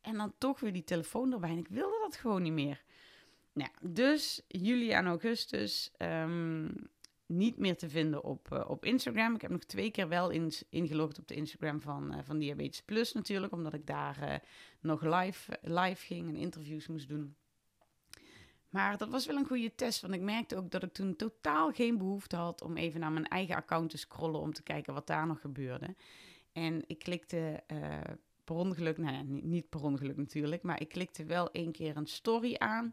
en 0.00 0.16
dan 0.16 0.32
toch 0.38 0.60
weer 0.60 0.72
die 0.72 0.84
telefoon 0.84 1.32
erbij. 1.32 1.50
En 1.50 1.58
ik 1.58 1.68
wilde 1.68 1.98
dat 2.02 2.16
gewoon 2.16 2.42
niet 2.42 2.52
meer. 2.52 2.82
Nou, 3.52 3.70
dus 3.80 4.42
juli 4.48 4.90
en 4.90 5.06
augustus 5.06 5.90
um, 5.98 6.72
niet 7.26 7.56
meer 7.58 7.76
te 7.76 7.88
vinden 7.88 8.24
op, 8.24 8.48
uh, 8.52 8.70
op 8.70 8.84
Instagram. 8.84 9.34
Ik 9.34 9.40
heb 9.40 9.50
nog 9.50 9.64
twee 9.64 9.90
keer 9.90 10.08
wel 10.08 10.30
in, 10.30 10.52
ingelogd 10.68 11.18
op 11.18 11.28
de 11.28 11.34
Instagram 11.34 11.80
van, 11.80 12.14
uh, 12.14 12.18
van 12.22 12.38
Diabetes 12.38 12.82
Plus 12.82 13.12
natuurlijk. 13.12 13.52
Omdat 13.52 13.74
ik 13.74 13.86
daar 13.86 14.42
nog 14.80 15.02
live, 15.02 15.58
live 15.62 16.06
ging 16.06 16.28
en 16.28 16.36
interviews 16.36 16.86
moest 16.86 17.08
doen. 17.08 17.36
Maar 18.76 18.96
dat 18.96 19.08
was 19.08 19.26
wel 19.26 19.36
een 19.36 19.46
goede 19.46 19.74
test, 19.74 20.00
want 20.00 20.14
ik 20.14 20.20
merkte 20.20 20.56
ook 20.56 20.70
dat 20.70 20.82
ik 20.82 20.92
toen 20.92 21.16
totaal 21.16 21.72
geen 21.72 21.98
behoefte 21.98 22.36
had 22.36 22.62
om 22.62 22.76
even 22.76 23.00
naar 23.00 23.12
mijn 23.12 23.28
eigen 23.28 23.54
account 23.54 23.90
te 23.90 23.98
scrollen 23.98 24.40
om 24.40 24.52
te 24.52 24.62
kijken 24.62 24.94
wat 24.94 25.06
daar 25.06 25.26
nog 25.26 25.40
gebeurde. 25.40 25.94
En 26.52 26.84
ik 26.86 26.98
klikte 26.98 27.62
per 28.44 28.54
ongeluk, 28.54 28.98
nou 28.98 29.14
ja, 29.14 29.22
niet, 29.24 29.68
per 29.68 29.82
ongeluk 29.82 30.16
natuurlijk, 30.16 30.62
maar 30.62 30.80
ik 30.80 30.88
klikte 30.88 31.24
wel 31.24 31.50
één 31.50 31.72
keer 31.72 31.96
een 31.96 32.06
story 32.06 32.54
aan. 32.58 32.92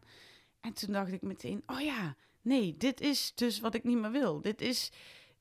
En 0.60 0.72
toen 0.72 0.92
dacht 0.92 1.12
ik 1.12 1.22
meteen, 1.22 1.62
oh 1.66 1.80
ja, 1.80 2.16
nee, 2.42 2.74
dit 2.76 3.00
is 3.00 3.32
dus 3.34 3.60
wat 3.60 3.74
ik 3.74 3.84
niet 3.84 3.98
meer 3.98 4.10
wil. 4.10 4.40
Dit 4.40 4.60
is, 4.60 4.92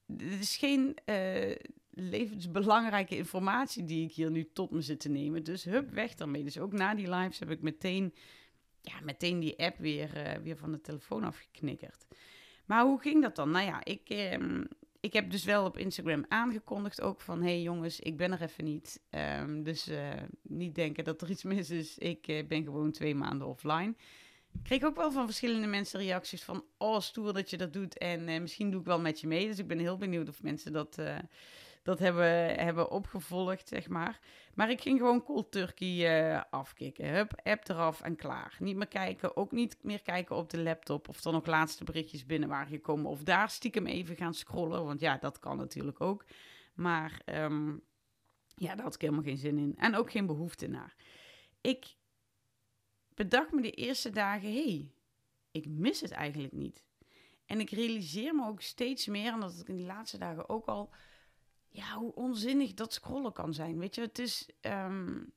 dit 0.05 0.39
is 0.39 0.57
geen 0.57 0.97
uh, 1.05 1.55
levensbelangrijke 1.89 3.15
informatie 3.17 3.83
die 3.83 4.05
ik 4.05 4.11
hier 4.11 4.31
nu 4.31 4.49
tot 4.53 4.71
me 4.71 4.81
zit 4.81 4.99
te 4.99 5.09
nemen. 5.09 5.43
Dus 5.43 5.63
hup, 5.63 5.89
weg 5.89 6.15
daarmee. 6.15 6.43
Dus 6.43 6.59
ook 6.59 6.73
na 6.73 6.95
die 6.95 7.09
lives 7.09 7.39
heb 7.39 7.49
ik 7.49 7.61
meteen, 7.61 8.13
ja, 8.83 8.99
meteen 9.03 9.39
die 9.39 9.59
app 9.59 9.77
weer, 9.77 10.17
uh, 10.17 10.43
weer 10.43 10.57
van 10.57 10.71
de 10.71 10.81
telefoon 10.81 11.23
afgeknikkerd. 11.23 12.05
Maar 12.65 12.83
hoe 12.83 12.99
ging 12.99 13.21
dat 13.21 13.35
dan? 13.35 13.51
Nou 13.51 13.65
ja, 13.65 13.83
ik, 13.83 14.09
um, 14.39 14.67
ik 14.99 15.13
heb 15.13 15.31
dus 15.31 15.43
wel 15.43 15.65
op 15.65 15.77
Instagram 15.77 16.25
aangekondigd 16.27 17.01
ook 17.01 17.21
van... 17.21 17.41
hé 17.41 17.49
hey 17.49 17.61
jongens, 17.61 17.99
ik 17.99 18.17
ben 18.17 18.31
er 18.31 18.41
even 18.41 18.63
niet. 18.63 19.01
Um, 19.39 19.63
dus 19.63 19.89
uh, 19.89 20.09
niet 20.41 20.75
denken 20.75 21.03
dat 21.03 21.21
er 21.21 21.29
iets 21.29 21.43
mis 21.43 21.69
is. 21.69 21.97
Ik 21.97 22.27
uh, 22.27 22.47
ben 22.47 22.63
gewoon 22.63 22.91
twee 22.91 23.15
maanden 23.15 23.47
offline. 23.47 23.93
Ik 24.53 24.63
kreeg 24.63 24.83
ook 24.83 24.95
wel 24.95 25.11
van 25.11 25.25
verschillende 25.25 25.67
mensen 25.67 25.99
reacties 25.99 26.43
van... 26.43 26.65
oh, 26.77 26.99
stoer 26.99 27.33
dat 27.33 27.49
je 27.49 27.57
dat 27.57 27.73
doet 27.73 27.97
en 27.97 28.41
misschien 28.41 28.71
doe 28.71 28.79
ik 28.79 28.85
wel 28.85 28.99
met 28.99 29.19
je 29.19 29.27
mee. 29.27 29.47
Dus 29.47 29.59
ik 29.59 29.67
ben 29.67 29.79
heel 29.79 29.97
benieuwd 29.97 30.29
of 30.29 30.41
mensen 30.41 30.73
dat 30.73 30.97
dat 31.83 31.99
hebben, 31.99 32.55
hebben 32.59 32.91
opgevolgd, 32.91 33.67
zeg 33.67 33.89
maar. 33.89 34.19
Maar 34.53 34.69
ik 34.69 34.81
ging 34.81 34.99
gewoon 34.99 35.23
cold 35.23 35.51
turkey 35.51 36.31
uh, 36.33 36.41
afkicken. 36.49 37.13
Hup, 37.13 37.39
app 37.43 37.69
eraf 37.69 38.01
en 38.01 38.15
klaar. 38.15 38.55
Niet 38.59 38.75
meer 38.75 38.87
kijken, 38.87 39.37
ook 39.37 39.51
niet 39.51 39.77
meer 39.81 40.01
kijken 40.01 40.35
op 40.35 40.49
de 40.49 40.61
laptop 40.61 41.09
of 41.09 41.23
er 41.23 41.31
nog 41.31 41.45
laatste 41.45 41.83
berichtjes 41.83 42.25
binnen 42.25 42.49
waren 42.49 42.67
gekomen. 42.67 43.11
Of 43.11 43.23
daar 43.23 43.49
stiekem 43.49 43.87
even 43.87 44.15
gaan 44.15 44.33
scrollen, 44.33 44.85
want 44.85 44.99
ja, 44.99 45.17
dat 45.17 45.39
kan 45.39 45.57
natuurlijk 45.57 46.01
ook. 46.01 46.25
Maar 46.73 47.21
um, 47.25 47.83
ja, 48.55 48.75
daar 48.75 48.83
had 48.83 48.95
ik 48.95 49.01
helemaal 49.01 49.23
geen 49.23 49.37
zin 49.37 49.57
in. 49.57 49.75
En 49.77 49.95
ook 49.95 50.11
geen 50.11 50.25
behoefte 50.25 50.67
naar. 50.67 50.95
Ik 51.61 51.95
bedacht 53.13 53.51
me 53.51 53.61
de 53.61 53.71
eerste 53.71 54.09
dagen, 54.09 54.51
hé, 54.51 54.63
hey, 54.63 54.91
ik 55.51 55.67
mis 55.67 56.01
het 56.01 56.11
eigenlijk 56.11 56.53
niet. 56.53 56.83
En 57.45 57.59
ik 57.59 57.69
realiseer 57.69 58.35
me 58.35 58.47
ook 58.47 58.61
steeds 58.61 59.07
meer, 59.07 59.33
en 59.33 59.39
dat 59.39 59.59
ik 59.59 59.67
in 59.67 59.75
die 59.75 59.85
laatste 59.85 60.17
dagen 60.17 60.49
ook 60.49 60.65
al 60.65 60.93
ja, 61.73 61.95
hoe 61.95 62.15
onzinnig 62.15 62.73
dat 62.73 62.93
scrollen 62.93 63.33
kan 63.33 63.53
zijn. 63.53 63.79
Weet 63.79 63.95
je, 63.95 64.01
het 64.01 64.19
is. 64.19 64.49
Um, 64.61 65.33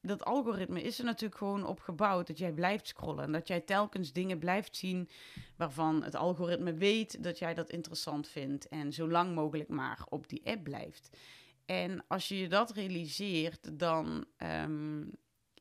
dat 0.00 0.24
algoritme 0.24 0.82
is 0.82 0.98
er 0.98 1.04
natuurlijk 1.04 1.38
gewoon 1.38 1.66
op 1.66 1.80
gebouwd 1.80 2.26
dat 2.26 2.38
jij 2.38 2.52
blijft 2.52 2.86
scrollen. 2.86 3.24
En 3.24 3.32
dat 3.32 3.48
jij 3.48 3.60
telkens 3.60 4.12
dingen 4.12 4.38
blijft 4.38 4.76
zien 4.76 5.08
waarvan 5.56 6.02
het 6.02 6.14
algoritme 6.14 6.74
weet 6.74 7.22
dat 7.22 7.38
jij 7.38 7.54
dat 7.54 7.70
interessant 7.70 8.28
vindt. 8.28 8.68
En 8.68 8.92
zo 8.92 9.08
lang 9.08 9.34
mogelijk 9.34 9.68
maar 9.68 10.06
op 10.08 10.28
die 10.28 10.46
app 10.46 10.62
blijft. 10.64 11.16
En 11.64 12.04
als 12.06 12.28
je 12.28 12.38
je 12.38 12.48
dat 12.48 12.70
realiseert, 12.70 13.78
dan, 13.78 14.24
um, 14.38 15.10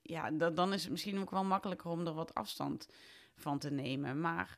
ja, 0.01 0.31
dan 0.31 0.73
is 0.73 0.81
het 0.81 0.91
misschien 0.91 1.19
ook 1.19 1.31
wel 1.31 1.43
makkelijker 1.43 1.89
om 1.89 2.07
er 2.07 2.13
wat 2.13 2.33
afstand 2.33 2.87
van 3.35 3.59
te 3.59 3.71
nemen. 3.71 4.21
Maar 4.21 4.57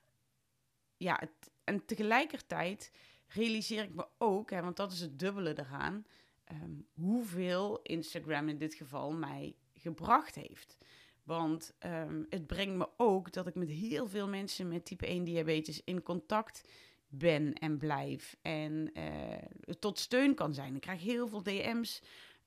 ja, 0.98 1.22
en 1.64 1.86
tegelijkertijd 1.86 2.92
realiseer 3.28 3.84
ik 3.84 3.94
me 3.94 4.08
ook, 4.18 4.50
hè, 4.50 4.62
want 4.62 4.76
dat 4.76 4.92
is 4.92 5.00
het 5.00 5.20
dubbele 5.20 5.60
eraan, 5.60 6.06
um, 6.52 6.88
hoeveel 6.94 7.80
Instagram 7.82 8.50
in 8.50 8.58
dit 8.58 8.74
geval 8.74 9.12
mij 9.12 9.56
gebracht 9.74 10.36
heeft. 10.36 10.78
Want 11.24 11.74
um, 11.86 12.26
het 12.30 12.48
brengt 12.48 12.76
me 12.76 12.90
ook 12.98 13.32
dat 13.32 13.48
ik 13.48 13.56
met 13.56 13.70
heel 13.70 14.08
veel 14.08 14.28
mensen 14.28 14.68
met 14.68 14.86
type 14.86 15.06
1 15.06 15.24
diabetes 15.24 15.82
in 15.84 16.04
contact 16.04 16.70
ben 17.08 17.54
en 17.54 17.78
blijf. 17.78 18.38
En 18.42 18.92
uh, 18.94 19.76
tot 19.80 20.00
steun 20.00 20.36
kan 20.36 20.54
zijn. 20.54 20.76
Ik 20.76 20.82
krijg 20.82 21.02
heel 21.02 21.28
veel 21.28 21.44
DM's 21.44 22.02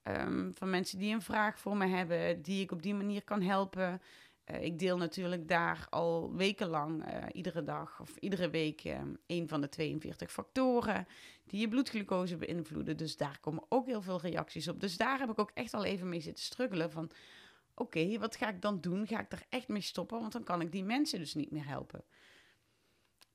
um, 0.05 0.51
van 0.55 0.71
mensen 0.71 0.99
die 0.99 1.15
een 1.15 1.23
vraag 1.23 1.59
voor 1.59 1.77
me 1.77 1.87
hebben, 1.87 2.43
die 2.43 2.63
ik 2.63 2.73
op 2.73 2.83
die 2.83 2.95
manier 2.95 3.25
kan 3.25 3.43
helpen. 3.43 4.01
Uh, 4.50 4.62
ik 4.62 4.78
deel 4.78 4.97
natuurlijk 4.97 5.49
daar 5.49 5.87
al 5.90 6.35
wekenlang, 6.35 7.12
uh, 7.12 7.25
iedere 7.33 7.62
dag 7.62 8.00
of 8.00 8.16
iedere 8.16 8.50
week, 8.50 8.85
um, 8.85 9.19
een 9.26 9.49
van 9.49 9.61
de 9.61 9.69
42 9.69 10.33
factoren 10.33 11.07
die 11.45 11.61
je 11.61 11.69
bloedglucose 11.69 12.37
beïnvloeden. 12.37 12.97
Dus 12.97 13.16
daar 13.16 13.38
komen 13.40 13.64
ook 13.69 13.87
heel 13.87 14.02
veel 14.02 14.21
reacties 14.21 14.69
op. 14.69 14.80
Dus 14.80 14.97
daar 14.97 15.19
heb 15.19 15.30
ik 15.30 15.38
ook 15.38 15.50
echt 15.54 15.75
al 15.75 15.85
even 15.85 16.09
mee 16.09 16.21
zitten 16.21 16.45
struggelen 16.45 16.90
van... 16.90 17.11
Oké, 17.75 18.19
wat 18.19 18.37
ga 18.37 18.49
ik 18.49 18.62
dan 18.62 18.80
doen? 18.80 19.07
Ga 19.07 19.21
ik 19.21 19.33
er 19.33 19.42
echt 19.49 19.69
mee 19.69 19.80
stoppen? 19.80 20.21
Want 20.21 20.33
dan 20.33 20.45
kan 20.45 20.61
ik 20.61 20.73
die 20.73 20.85
mensen 20.85 21.19
dus 21.19 21.35
niet 21.35 21.50
meer 21.50 21.66
helpen. 21.66 22.04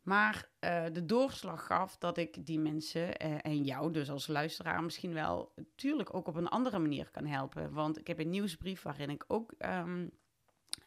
Maar 0.01 0.49
de 0.91 1.05
doorslag 1.05 1.65
gaf 1.65 1.97
dat 1.97 2.17
ik 2.17 2.45
die 2.45 2.59
mensen 2.59 3.17
en 3.41 3.63
jou 3.63 3.91
dus 3.91 4.09
als 4.09 4.27
luisteraar 4.27 4.83
misschien 4.83 5.13
wel 5.13 5.51
natuurlijk 5.55 6.13
ook 6.13 6.27
op 6.27 6.35
een 6.35 6.47
andere 6.47 6.79
manier 6.79 7.09
kan 7.11 7.25
helpen. 7.25 7.73
Want 7.73 7.99
ik 7.99 8.07
heb 8.07 8.19
een 8.19 8.29
nieuwsbrief 8.29 8.81
waarin 8.81 9.09
ik 9.09 9.23
ook 9.27 9.53
um, 9.59 10.11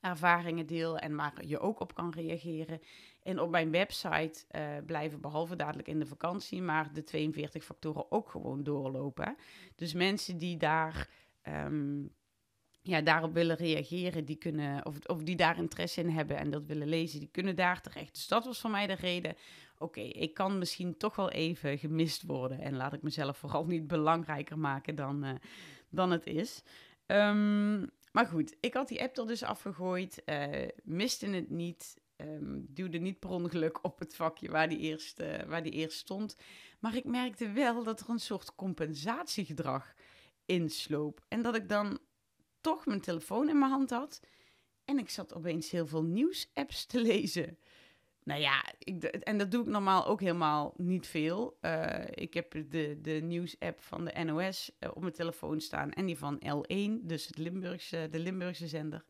ervaringen 0.00 0.66
deel 0.66 0.98
en 0.98 1.16
waar 1.16 1.46
je 1.46 1.58
ook 1.58 1.80
op 1.80 1.94
kan 1.94 2.10
reageren. 2.10 2.80
En 3.22 3.40
op 3.40 3.50
mijn 3.50 3.70
website 3.70 4.44
uh, 4.50 4.62
blijven 4.86 5.20
behalve 5.20 5.56
dadelijk 5.56 5.88
in 5.88 5.98
de 5.98 6.06
vakantie, 6.06 6.62
maar 6.62 6.92
de 6.92 7.04
42 7.04 7.64
factoren 7.64 8.10
ook 8.10 8.30
gewoon 8.30 8.62
doorlopen. 8.62 9.36
Dus 9.74 9.92
mensen 9.92 10.38
die 10.38 10.56
daar 10.56 11.08
um, 11.48 12.10
ja, 12.82 13.00
daarop 13.00 13.34
willen 13.34 13.56
reageren, 13.56 14.24
die 14.24 14.36
kunnen, 14.36 14.86
of, 14.86 14.98
of 15.06 15.22
die 15.22 15.36
daar 15.36 15.58
interesse 15.58 16.00
in 16.00 16.08
hebben 16.08 16.36
en 16.36 16.50
dat 16.50 16.64
willen 16.64 16.88
lezen, 16.88 17.18
die 17.20 17.28
kunnen 17.32 17.56
daar 17.56 17.80
terecht. 17.80 18.14
Dus 18.14 18.28
dat 18.28 18.44
was 18.44 18.60
voor 18.60 18.70
mij 18.70 18.86
de 18.86 18.94
reden. 18.94 19.36
Oké, 19.78 20.00
ik 20.00 20.34
kan 20.34 20.58
misschien 20.58 20.96
toch 20.96 21.16
wel 21.16 21.30
even 21.30 21.78
gemist 21.78 22.22
worden. 22.22 22.60
En 22.60 22.76
laat 22.76 22.92
ik 22.92 23.02
mezelf 23.02 23.36
vooral 23.36 23.66
niet 23.66 23.86
belangrijker 23.86 24.58
maken 24.58 24.94
dan, 24.94 25.24
uh, 25.24 25.30
dan 25.88 26.10
het 26.10 26.26
is. 26.26 26.62
Um, 27.06 27.90
maar 28.18 28.26
goed, 28.26 28.56
ik 28.60 28.74
had 28.74 28.88
die 28.88 29.02
app 29.02 29.18
er 29.18 29.26
dus 29.26 29.42
afgegooid, 29.42 30.22
uh, 30.26 30.68
miste 30.82 31.26
het 31.26 31.50
niet, 31.50 32.00
um, 32.16 32.66
duwde 32.68 32.98
niet 32.98 33.18
per 33.18 33.30
ongeluk 33.30 33.84
op 33.84 33.98
het 33.98 34.14
vakje 34.14 34.50
waar 34.50 34.68
die, 34.68 34.78
eerst, 34.78 35.22
waar 35.46 35.62
die 35.62 35.72
eerst 35.72 35.98
stond. 35.98 36.36
Maar 36.78 36.96
ik 36.96 37.04
merkte 37.04 37.50
wel 37.50 37.82
dat 37.84 38.00
er 38.00 38.08
een 38.08 38.18
soort 38.18 38.54
compensatiegedrag 38.54 39.94
insloop. 40.44 41.24
En 41.28 41.42
dat 41.42 41.54
ik 41.54 41.68
dan 41.68 41.98
toch 42.60 42.86
mijn 42.86 43.00
telefoon 43.00 43.48
in 43.48 43.58
mijn 43.58 43.70
hand 43.70 43.90
had. 43.90 44.20
En 44.84 44.98
ik 44.98 45.10
zat 45.10 45.34
opeens 45.34 45.70
heel 45.70 45.86
veel 45.86 46.04
nieuws-apps 46.04 46.86
te 46.86 47.00
lezen. 47.00 47.58
Nou 48.28 48.40
ja, 48.40 48.64
ik, 48.78 49.04
en 49.04 49.38
dat 49.38 49.50
doe 49.50 49.62
ik 49.62 49.68
normaal 49.68 50.06
ook 50.06 50.20
helemaal 50.20 50.74
niet 50.76 51.06
veel. 51.06 51.58
Uh, 51.62 52.04
ik 52.10 52.34
heb 52.34 52.50
de, 52.68 52.98
de 53.02 53.10
nieuws-app 53.10 53.80
van 53.80 54.04
de 54.04 54.24
NOS 54.24 54.70
uh, 54.80 54.90
op 54.94 55.00
mijn 55.00 55.12
telefoon 55.12 55.60
staan 55.60 55.90
en 55.90 56.06
die 56.06 56.18
van 56.18 56.40
L1, 56.44 57.06
dus 57.06 57.26
het 57.26 57.38
Limburgse, 57.38 58.08
de 58.10 58.18
Limburgse 58.18 58.68
zender. 58.68 59.04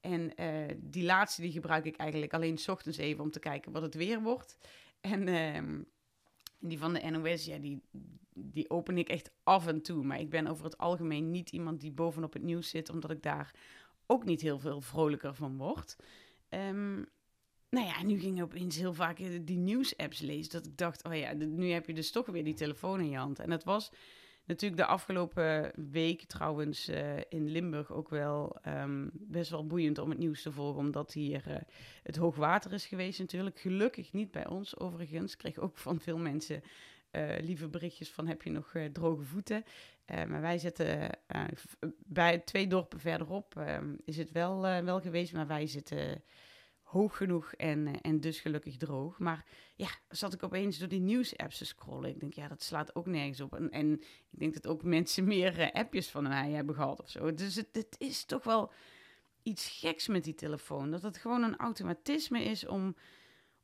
En 0.00 0.32
uh, 0.36 0.76
die 0.76 1.04
laatste 1.04 1.42
die 1.42 1.52
gebruik 1.52 1.84
ik 1.84 1.96
eigenlijk 1.96 2.34
alleen 2.34 2.58
s 2.58 2.68
ochtends 2.68 2.98
even 2.98 3.24
om 3.24 3.30
te 3.30 3.38
kijken 3.38 3.72
wat 3.72 3.82
het 3.82 3.94
weer 3.94 4.22
wordt. 4.22 4.58
En 5.00 5.28
ehm, 5.28 5.82
die 6.58 6.78
van 6.78 6.92
de 6.92 7.10
NOS, 7.10 7.44
ja, 7.44 7.58
die, 7.58 7.82
die 8.34 8.70
open 8.70 8.98
ik 8.98 9.08
echt 9.08 9.30
af 9.42 9.66
en 9.66 9.82
toe. 9.82 10.04
Maar 10.04 10.20
ik 10.20 10.30
ben 10.30 10.46
over 10.46 10.64
het 10.64 10.78
algemeen 10.78 11.30
niet 11.30 11.50
iemand 11.50 11.80
die 11.80 11.92
bovenop 11.92 12.32
het 12.32 12.42
nieuws 12.42 12.68
zit, 12.68 12.90
omdat 12.90 13.10
ik 13.10 13.22
daar 13.22 13.54
ook 14.06 14.24
niet 14.24 14.40
heel 14.40 14.58
veel 14.58 14.80
vrolijker 14.80 15.34
van 15.34 15.56
word. 15.56 15.96
Um, 16.48 17.06
nou 17.70 17.86
ja, 17.86 18.02
nu 18.02 18.18
ging 18.18 18.36
ik 18.36 18.42
opeens 18.42 18.76
heel 18.76 18.94
vaak 18.94 19.16
die 19.42 19.58
nieuws-apps 19.58 20.20
lezen. 20.20 20.52
Dat 20.52 20.66
ik 20.66 20.76
dacht, 20.76 21.04
oh 21.04 21.14
ja, 21.14 21.32
nu 21.32 21.70
heb 21.70 21.86
je 21.86 21.94
dus 21.94 22.10
toch 22.10 22.26
weer 22.26 22.44
die 22.44 22.54
telefoon 22.54 23.00
in 23.00 23.10
je 23.10 23.16
hand. 23.16 23.38
En 23.38 23.50
het 23.50 23.64
was 23.64 23.92
natuurlijk 24.44 24.80
de 24.80 24.86
afgelopen 24.86 25.72
week 25.90 26.22
trouwens 26.22 26.88
uh, 26.88 27.16
in 27.16 27.50
Limburg 27.50 27.92
ook 27.92 28.08
wel 28.08 28.56
um, 28.66 29.10
best 29.12 29.50
wel 29.50 29.66
boeiend 29.66 29.98
om 29.98 30.10
het 30.10 30.18
nieuws 30.18 30.42
te 30.42 30.52
volgen. 30.52 30.80
Omdat 30.80 31.12
hier 31.12 31.44
uh, 31.48 31.56
het 32.02 32.16
hoogwater 32.16 32.72
is 32.72 32.86
geweest 32.86 33.18
natuurlijk. 33.18 33.58
Gelukkig 33.58 34.12
niet 34.12 34.30
bij 34.30 34.48
ons 34.48 34.78
overigens. 34.78 35.32
Ik 35.32 35.38
kreeg 35.38 35.58
ook 35.58 35.78
van 35.78 36.00
veel 36.00 36.18
mensen 36.18 36.62
lieve 37.40 37.68
berichtjes 37.68 38.10
van 38.10 38.26
heb 38.26 38.42
je 38.42 38.50
nog 38.50 38.72
droge 38.92 39.22
voeten. 39.22 39.64
maar 40.06 40.40
wij 40.40 40.58
zitten 40.58 41.10
bij 41.98 42.38
twee 42.38 42.66
dorpen 42.66 43.00
verderop 43.00 43.56
ehm, 43.56 43.94
is 44.04 44.16
het 44.16 44.32
wel, 44.32 44.60
wel 44.60 45.00
geweest. 45.00 45.32
Maar 45.32 45.46
wij 45.46 45.66
zitten 45.66 46.22
hoog 46.90 47.16
genoeg 47.16 47.52
en, 47.52 47.86
eh, 47.86 47.94
en 48.02 48.20
dus 48.20 48.40
gelukkig 48.40 48.76
droog. 48.76 49.18
Maar 49.18 49.44
ja, 49.74 49.88
zat 50.08 50.32
ik 50.32 50.42
opeens 50.42 50.78
door 50.78 50.88
die 50.88 51.00
nieuws-apps 51.00 51.58
te 51.58 51.64
scrollen. 51.64 52.10
Ik 52.10 52.20
denk, 52.20 52.34
ja, 52.34 52.48
dat 52.48 52.62
slaat 52.62 52.94
ook 52.94 53.06
nergens 53.06 53.40
op. 53.40 53.54
En, 53.54 53.70
en 53.70 53.92
ik 54.30 54.38
denk 54.38 54.54
dat 54.54 54.66
ook 54.66 54.82
mensen 54.82 55.24
meer 55.34 55.58
uh, 55.58 55.70
appjes 55.72 56.08
van 56.08 56.22
mij 56.22 56.50
hebben 56.50 56.74
gehad 56.74 57.00
of 57.00 57.10
zo. 57.10 57.34
Dus 57.34 57.54
het, 57.54 57.68
het 57.72 57.94
is 57.98 58.24
toch 58.24 58.44
wel 58.44 58.72
iets 59.42 59.68
geks 59.68 60.08
met 60.08 60.24
die 60.24 60.34
telefoon. 60.34 60.90
Dat 60.90 61.02
het 61.02 61.16
gewoon 61.16 61.42
een 61.42 61.56
automatisme 61.56 62.42
is 62.42 62.66
om 62.66 62.96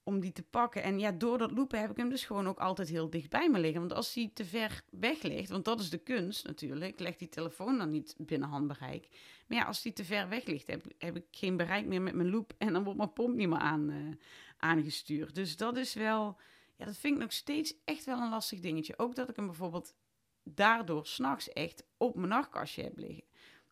om 0.07 0.21
die 0.21 0.33
te 0.33 0.43
pakken. 0.43 0.83
En 0.83 0.99
ja, 0.99 1.13
door 1.13 1.39
dat 1.39 1.51
lopen 1.51 1.81
heb 1.81 1.91
ik 1.91 1.97
hem 1.97 2.09
dus 2.09 2.25
gewoon 2.25 2.49
ook 2.49 2.59
altijd 2.59 2.89
heel 2.89 3.11
dicht 3.11 3.31
bij 3.31 3.51
me 3.51 3.59
liggen. 3.59 3.81
Want 3.81 3.93
als 3.93 4.15
hij 4.15 4.31
te 4.35 4.45
ver 4.45 4.83
weg 4.91 5.23
ligt, 5.23 5.51
want 5.51 5.65
dat 5.65 5.81
is 5.81 5.91
de 5.91 5.99
kunst 5.99 6.47
natuurlijk, 6.47 6.93
ik 6.93 7.01
leg 7.01 7.17
die 7.17 7.29
telefoon 7.29 7.79
dan 7.79 7.91
niet 7.91 8.15
binnen 8.19 8.49
handbereik. 8.49 9.09
Maar 9.47 9.59
ja, 9.59 9.65
als 9.65 9.83
die 9.83 9.93
te 9.93 10.05
ver 10.05 10.29
weg 10.29 10.45
ligt, 10.45 10.67
heb, 10.67 10.85
heb 10.99 11.17
ik 11.17 11.25
geen 11.31 11.57
bereik 11.57 11.87
meer 11.87 12.03
met 12.03 12.15
mijn 12.15 12.31
loop 12.31 12.55
en 12.59 12.73
dan 12.73 12.85
wordt 12.85 12.99
mijn 12.99 13.13
pomp 13.13 13.37
niet 13.37 13.49
meer 13.49 13.59
aan, 13.59 13.91
uh, 13.91 14.15
aangestuurd. 14.57 15.35
Dus 15.35 15.57
dat 15.57 15.77
is 15.77 15.95
wel, 15.95 16.37
ja, 16.77 16.85
dat 16.85 16.97
vind 16.97 17.15
ik 17.15 17.21
nog 17.21 17.33
steeds 17.33 17.75
echt 17.85 18.05
wel 18.05 18.21
een 18.21 18.31
lastig 18.31 18.61
dingetje. 18.61 18.99
Ook 18.99 19.15
dat 19.15 19.29
ik 19.29 19.37
hem 19.37 19.47
bijvoorbeeld 19.47 19.95
daardoor 20.43 21.07
s'nachts 21.07 21.49
echt 21.49 21.85
op 21.97 22.15
mijn 22.17 22.29
nachtkastje 22.29 22.83
heb 22.83 22.99
liggen. 22.99 23.25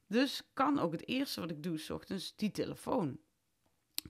Dus 0.07 0.43
kan 0.53 0.79
ook 0.79 0.93
het 0.93 1.07
eerste 1.07 1.41
wat 1.41 1.51
ik 1.51 1.63
doe, 1.63 1.79
s 1.79 1.91
ochtends, 1.91 2.37
die 2.37 2.51
telefoon 2.51 3.19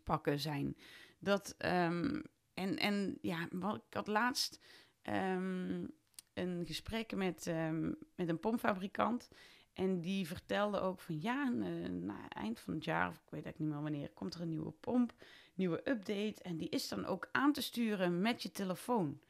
pakken 0.05 0.39
zijn. 0.39 0.77
Dat, 1.25 1.55
um, 1.59 2.23
en, 2.55 2.77
en 2.79 3.19
ja, 3.21 3.49
wat, 3.51 3.77
ik 3.77 3.95
had 3.95 4.07
laatst 4.07 4.61
um, 5.03 5.91
een 6.35 6.67
gesprek 6.67 7.15
met, 7.15 7.47
um, 7.47 7.97
met 8.15 8.29
een 8.29 8.41
pompfabrikant. 8.41 9.29
En 9.73 10.01
die 10.01 10.27
vertelde 10.27 10.81
ook 10.81 11.01
van 11.01 11.21
ja, 11.21 11.51
uh, 11.53 11.89
na 11.89 12.29
eind 12.29 12.61
van 12.61 12.75
het 12.75 12.85
jaar, 12.85 13.09
of 13.09 13.15
ik 13.15 13.31
weet 13.31 13.45
eigenlijk 13.45 13.59
niet 13.59 13.69
meer 13.69 13.83
wanneer, 13.83 14.11
komt 14.11 14.35
er 14.35 14.41
een 14.41 14.49
nieuwe 14.49 14.71
pomp, 14.71 15.13
nieuwe 15.55 15.91
update. 15.91 16.43
En 16.43 16.57
die 16.57 16.69
is 16.69 16.89
dan 16.89 17.07
ook 17.07 17.29
aan 17.33 17.53
te 17.53 17.63
sturen 17.63 18.21
met 18.21 18.43
je 18.43 18.51
telefoon. 18.51 19.21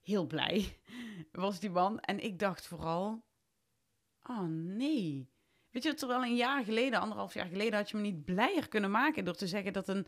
Heel 0.00 0.26
blij 0.26 0.78
was 1.32 1.60
die 1.60 1.70
man. 1.70 2.00
En 2.00 2.24
ik 2.24 2.38
dacht 2.38 2.66
vooral, 2.66 3.24
oh 4.22 4.46
nee. 4.48 5.30
Weet 5.70 5.82
je, 5.82 5.94
terwijl 5.94 6.22
een 6.22 6.36
jaar 6.36 6.64
geleden, 6.64 7.00
anderhalf 7.00 7.34
jaar 7.34 7.46
geleden, 7.46 7.78
had 7.78 7.90
je 7.90 7.96
me 7.96 8.02
niet 8.02 8.24
blijer 8.24 8.68
kunnen 8.68 8.90
maken 8.90 9.24
door 9.24 9.34
te 9.34 9.46
zeggen 9.46 9.72
dat 9.72 9.88
een 9.88 10.06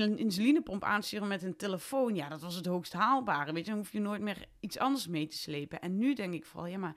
insulinepomp 0.00 0.84
aansturen 0.84 1.28
met 1.28 1.42
een 1.42 1.56
telefoon, 1.56 2.14
ja, 2.14 2.28
dat 2.28 2.40
was 2.40 2.54
het 2.54 2.66
hoogst 2.66 2.92
haalbare. 2.92 3.52
Weet 3.52 3.64
je, 3.64 3.70
dan 3.70 3.78
hoef 3.78 3.92
je 3.92 4.00
nooit 4.00 4.20
meer 4.20 4.46
iets 4.60 4.78
anders 4.78 5.06
mee 5.06 5.26
te 5.26 5.36
slepen. 5.36 5.80
En 5.80 5.98
nu 5.98 6.14
denk 6.14 6.34
ik 6.34 6.46
vooral, 6.46 6.70
ja, 6.70 6.78
maar 6.78 6.96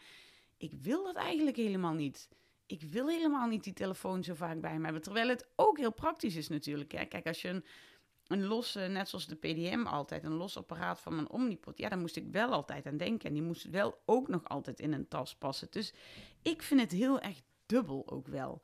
ik 0.57 0.71
wil 0.81 1.03
dat 1.03 1.15
eigenlijk 1.15 1.57
helemaal 1.57 1.93
niet. 1.93 2.29
Ik 2.65 2.81
wil 2.81 3.07
helemaal 3.07 3.47
niet 3.47 3.63
die 3.63 3.73
telefoon 3.73 4.23
zo 4.23 4.33
vaak 4.33 4.61
bij 4.61 4.77
me 4.77 4.83
hebben. 4.83 5.01
Terwijl 5.01 5.27
het 5.27 5.47
ook 5.55 5.77
heel 5.77 5.93
praktisch 5.93 6.35
is 6.35 6.47
natuurlijk. 6.47 6.91
Hè. 6.91 7.05
Kijk, 7.05 7.27
als 7.27 7.41
je 7.41 7.47
een, 7.47 7.65
een 8.27 8.45
losse, 8.45 8.79
net 8.79 9.09
zoals 9.09 9.27
de 9.27 9.35
PDM 9.35 9.85
altijd, 9.85 10.23
een 10.23 10.33
los 10.33 10.57
apparaat 10.57 10.99
van 10.99 11.15
mijn 11.15 11.29
Omnipod, 11.29 11.77
ja, 11.77 11.89
daar 11.89 11.99
moest 11.99 12.15
ik 12.15 12.27
wel 12.31 12.51
altijd 12.51 12.85
aan 12.85 12.97
denken. 12.97 13.27
En 13.27 13.33
die 13.33 13.43
moest 13.43 13.69
wel 13.69 14.01
ook 14.05 14.27
nog 14.27 14.43
altijd 14.43 14.79
in 14.79 14.93
een 14.93 15.07
tas 15.07 15.35
passen. 15.35 15.67
Dus 15.69 15.93
ik 16.41 16.61
vind 16.61 16.81
het 16.81 16.91
heel 16.91 17.19
erg 17.19 17.41
dubbel 17.65 18.03
ook 18.11 18.27
wel 18.27 18.61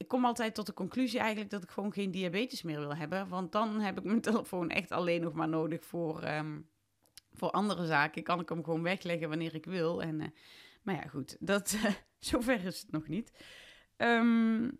ik 0.00 0.08
kom 0.08 0.24
altijd 0.24 0.54
tot 0.54 0.66
de 0.66 0.72
conclusie 0.72 1.18
eigenlijk 1.18 1.50
dat 1.50 1.62
ik 1.62 1.70
gewoon 1.70 1.92
geen 1.92 2.10
diabetes 2.10 2.62
meer 2.62 2.78
wil 2.78 2.96
hebben. 2.96 3.28
Want 3.28 3.52
dan 3.52 3.80
heb 3.80 3.98
ik 3.98 4.04
mijn 4.04 4.20
telefoon 4.30 4.70
echt 4.70 4.90
alleen 4.90 5.20
nog 5.20 5.32
maar 5.32 5.48
nodig 5.48 5.84
voor, 5.84 6.24
um, 6.28 6.68
voor 7.32 7.50
andere 7.50 7.86
zaken. 7.86 8.22
Kan 8.22 8.40
ik 8.40 8.48
hem 8.48 8.64
gewoon 8.64 8.82
wegleggen 8.82 9.28
wanneer 9.28 9.54
ik 9.54 9.64
wil. 9.64 10.02
En, 10.02 10.20
uh, 10.20 10.26
maar 10.82 10.94
ja, 10.94 11.08
goed, 11.08 11.36
dat, 11.40 11.72
uh, 11.72 11.84
zover 12.18 12.64
is 12.64 12.80
het 12.80 12.90
nog 12.90 13.08
niet. 13.08 13.32
Um, 13.96 14.76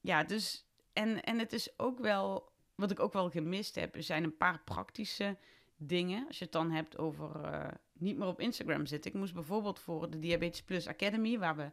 ja, 0.00 0.24
dus, 0.24 0.66
en, 0.92 1.22
en 1.22 1.38
het 1.38 1.52
is 1.52 1.78
ook 1.78 1.98
wel, 1.98 2.52
wat 2.74 2.90
ik 2.90 3.00
ook 3.00 3.12
wel 3.12 3.30
gemist 3.30 3.74
heb, 3.74 3.94
er 3.94 4.02
zijn 4.02 4.24
een 4.24 4.36
paar 4.36 4.60
praktische 4.64 5.36
dingen. 5.76 6.26
Als 6.26 6.38
je 6.38 6.44
het 6.44 6.52
dan 6.52 6.70
hebt 6.70 6.98
over 6.98 7.40
uh, 7.44 7.68
niet 7.92 8.16
meer 8.16 8.28
op 8.28 8.40
Instagram 8.40 8.86
zitten. 8.86 9.10
Ik 9.10 9.18
moest 9.18 9.34
bijvoorbeeld 9.34 9.78
voor 9.78 10.10
de 10.10 10.18
Diabetes 10.18 10.62
Plus 10.62 10.88
Academy, 10.88 11.38
waar 11.38 11.56
we 11.56 11.70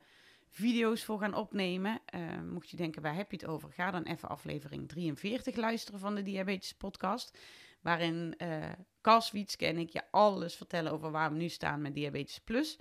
video's 0.49 1.03
voor 1.03 1.19
gaan 1.19 1.33
opnemen. 1.33 2.01
Uh, 2.15 2.41
mocht 2.41 2.69
je 2.69 2.77
denken, 2.77 3.01
waar 3.01 3.15
heb 3.15 3.31
je 3.31 3.37
het 3.37 3.45
over? 3.45 3.71
Ga 3.71 3.91
dan 3.91 4.03
even 4.03 4.29
aflevering 4.29 4.87
43 4.87 5.55
luisteren 5.55 5.99
van 5.99 6.15
de 6.15 6.21
Diabetes 6.21 6.73
Podcast. 6.73 7.37
Waarin 7.81 8.35
uh, 8.37 8.65
Cas 9.01 9.31
Wietske 9.31 9.65
en 9.65 9.77
ik 9.77 9.89
je 9.89 10.11
alles 10.11 10.55
vertellen 10.55 10.91
over 10.91 11.11
waar 11.11 11.31
we 11.31 11.37
nu 11.37 11.49
staan 11.49 11.81
met 11.81 11.93
Diabetes 11.93 12.39
Plus. 12.39 12.79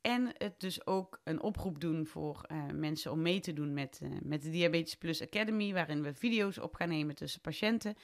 En 0.00 0.32
het 0.38 0.60
dus 0.60 0.86
ook 0.86 1.20
een 1.24 1.42
oproep 1.42 1.80
doen 1.80 2.06
voor 2.06 2.44
uh, 2.52 2.64
mensen 2.72 3.10
om 3.10 3.22
mee 3.22 3.40
te 3.40 3.52
doen 3.52 3.72
met, 3.72 4.00
met 4.22 4.42
de 4.42 4.50
Diabetes 4.50 4.96
Plus 4.96 5.22
Academy. 5.22 5.72
Waarin 5.72 6.02
we 6.02 6.14
video's 6.14 6.58
op 6.58 6.74
gaan 6.74 6.88
nemen 6.88 7.14
tussen 7.14 7.40
patiënten. 7.40 7.96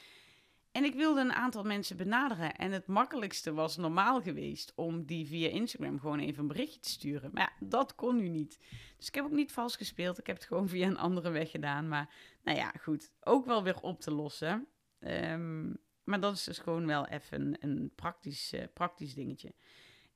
En 0.73 0.85
ik 0.85 0.95
wilde 0.95 1.21
een 1.21 1.33
aantal 1.33 1.63
mensen 1.65 1.97
benaderen. 1.97 2.57
En 2.57 2.73
het 2.73 2.87
makkelijkste 2.87 3.53
was 3.53 3.77
normaal 3.77 4.21
geweest 4.23 4.73
om 4.75 5.05
die 5.05 5.27
via 5.27 5.49
Instagram 5.49 6.01
gewoon 6.01 6.19
even 6.19 6.41
een 6.41 6.49
berichtje 6.49 6.81
te 6.81 6.89
sturen. 6.89 7.31
Maar 7.33 7.57
ja, 7.59 7.67
dat 7.67 7.95
kon 7.95 8.17
nu 8.17 8.29
niet. 8.29 8.59
Dus 8.97 9.07
ik 9.07 9.15
heb 9.15 9.25
ook 9.25 9.31
niet 9.31 9.53
vals 9.53 9.77
gespeeld. 9.77 10.19
Ik 10.19 10.27
heb 10.27 10.37
het 10.37 10.45
gewoon 10.45 10.69
via 10.75 10.87
een 10.87 10.99
andere 10.99 11.31
weg 11.31 11.51
gedaan. 11.51 11.89
Maar 11.89 12.15
nou 12.43 12.59
ja, 12.59 12.73
goed. 12.81 13.13
Ook 13.21 13.47
wel 13.47 13.63
weer 13.63 13.81
op 13.81 14.01
te 14.01 14.11
lossen. 14.11 14.67
Ehm, 14.99 15.73
maar 16.05 16.21
dat 16.21 16.35
is 16.35 16.45
dus 16.45 16.59
gewoon 16.59 16.87
wel 16.87 17.07
even 17.07 17.57
een, 17.61 17.93
praktisch, 17.95 18.53
uh, 18.53 18.63
praktisch 18.75 19.15
dingetje. 19.15 19.55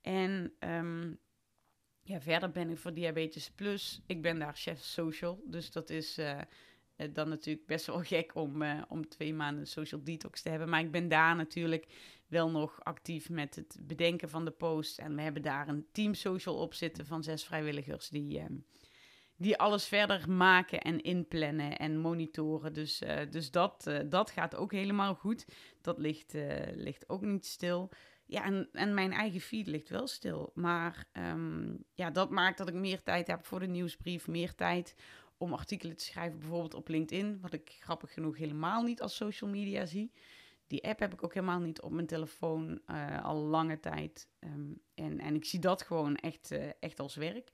En 0.01 0.55
um, 0.59 1.21
ja, 2.03 2.21
verder 2.21 2.51
ben 2.51 2.71
ik 2.71 2.79
voor 2.79 2.95
Diabetes 2.95 3.51
Plus. 3.51 4.03
Ik 4.07 4.23
ben 4.23 4.39
daar 4.39 4.57
chef 4.57 4.81
social. 4.81 5.43
Dus 5.45 5.71
dat 5.71 5.91
is 5.91 6.19
uh, 6.19 6.41
dan 7.13 7.29
natuurlijk 7.29 7.67
best 7.67 7.87
wel 7.87 8.03
gek 8.15 8.35
om, 8.35 8.63
uh, 8.63 8.83
om 8.89 9.09
twee 9.09 9.35
maanden 9.35 9.67
social 9.67 10.05
detox 10.05 10.43
te 10.43 10.49
hebben. 10.49 10.69
Maar 10.69 10.81
ik 10.81 10.91
ben 10.91 11.09
daar 11.09 11.37
natuurlijk 11.37 11.87
wel 12.27 12.51
nog 12.51 12.85
actief 12.85 13.31
met 13.31 13.55
het 13.55 13.79
bedenken 13.83 14.29
van 14.29 14.45
de 14.45 14.51
post. 14.51 14.99
En 14.99 15.15
we 15.17 15.23
hebben 15.23 15.43
daar 15.43 15.69
een 15.69 15.87
team 15.93 16.15
social 16.15 16.57
op 16.57 16.75
zitten 16.75 17.07
van 17.07 17.23
zes 17.23 17.45
vrijwilligers 17.45 18.09
die, 18.09 18.39
uh, 18.39 18.45
die 19.37 19.59
alles 19.59 19.87
verder 19.87 20.31
maken 20.31 20.81
en 20.81 21.01
inplannen 21.01 21.79
en 21.79 21.99
monitoren. 21.99 22.73
Dus, 22.73 23.03
dus 23.31 23.51
dat, 23.51 23.91
dat 24.07 24.31
gaat 24.31 24.57
ook 24.57 24.73
helemaal 24.73 25.15
goed. 25.15 25.47
Dat 25.81 25.99
ligt, 25.99 26.35
ligt 26.75 27.09
ook 27.09 27.23
niet 27.23 27.47
stil. 27.47 27.91
Ja, 28.33 28.45
en, 28.45 28.69
en 28.73 28.95
mijn 28.95 29.13
eigen 29.13 29.41
feed 29.41 29.67
ligt 29.67 29.89
wel 29.89 30.07
stil. 30.07 30.51
Maar 30.55 31.05
um, 31.13 31.85
ja, 31.95 32.11
dat 32.11 32.31
maakt 32.31 32.59
dat 32.59 32.69
ik 32.69 32.75
meer 32.75 33.03
tijd 33.03 33.27
heb 33.27 33.45
voor 33.45 33.61
de 33.61 33.67
nieuwsbrief, 33.67 34.29
meer 34.29 34.55
tijd 34.55 34.95
om 35.43 35.53
artikelen 35.53 35.97
te 35.97 36.05
schrijven, 36.05 36.39
bijvoorbeeld 36.39 36.75
op 36.75 36.89
LinkedIn, 36.89 37.41
wat 37.41 37.53
ik 37.53 37.77
grappig 37.81 38.13
genoeg 38.13 38.37
helemaal 38.37 38.83
niet 38.83 39.01
als 39.01 39.17
social 39.17 39.51
media 39.51 39.87
zie. 39.87 40.13
Die 40.67 40.85
app 40.85 40.99
heb 40.99 41.13
ik 41.13 41.25
ook 41.25 41.35
helemaal 41.35 41.61
niet 41.61 41.81
op 41.81 41.91
mijn 41.93 42.07
telefoon 42.07 42.81
uh, 42.87 43.25
al 43.25 43.37
lange 43.37 43.81
tijd. 43.81 44.29
Um, 44.41 44.83
en, 44.95 45.19
en 45.19 45.35
ik 45.35 45.45
zie 45.45 45.59
dat 45.59 45.83
gewoon 45.83 46.17
echt, 46.17 46.53
uh, 46.53 46.71
echt 46.81 47.01
als 47.01 47.15
werk. 47.15 47.53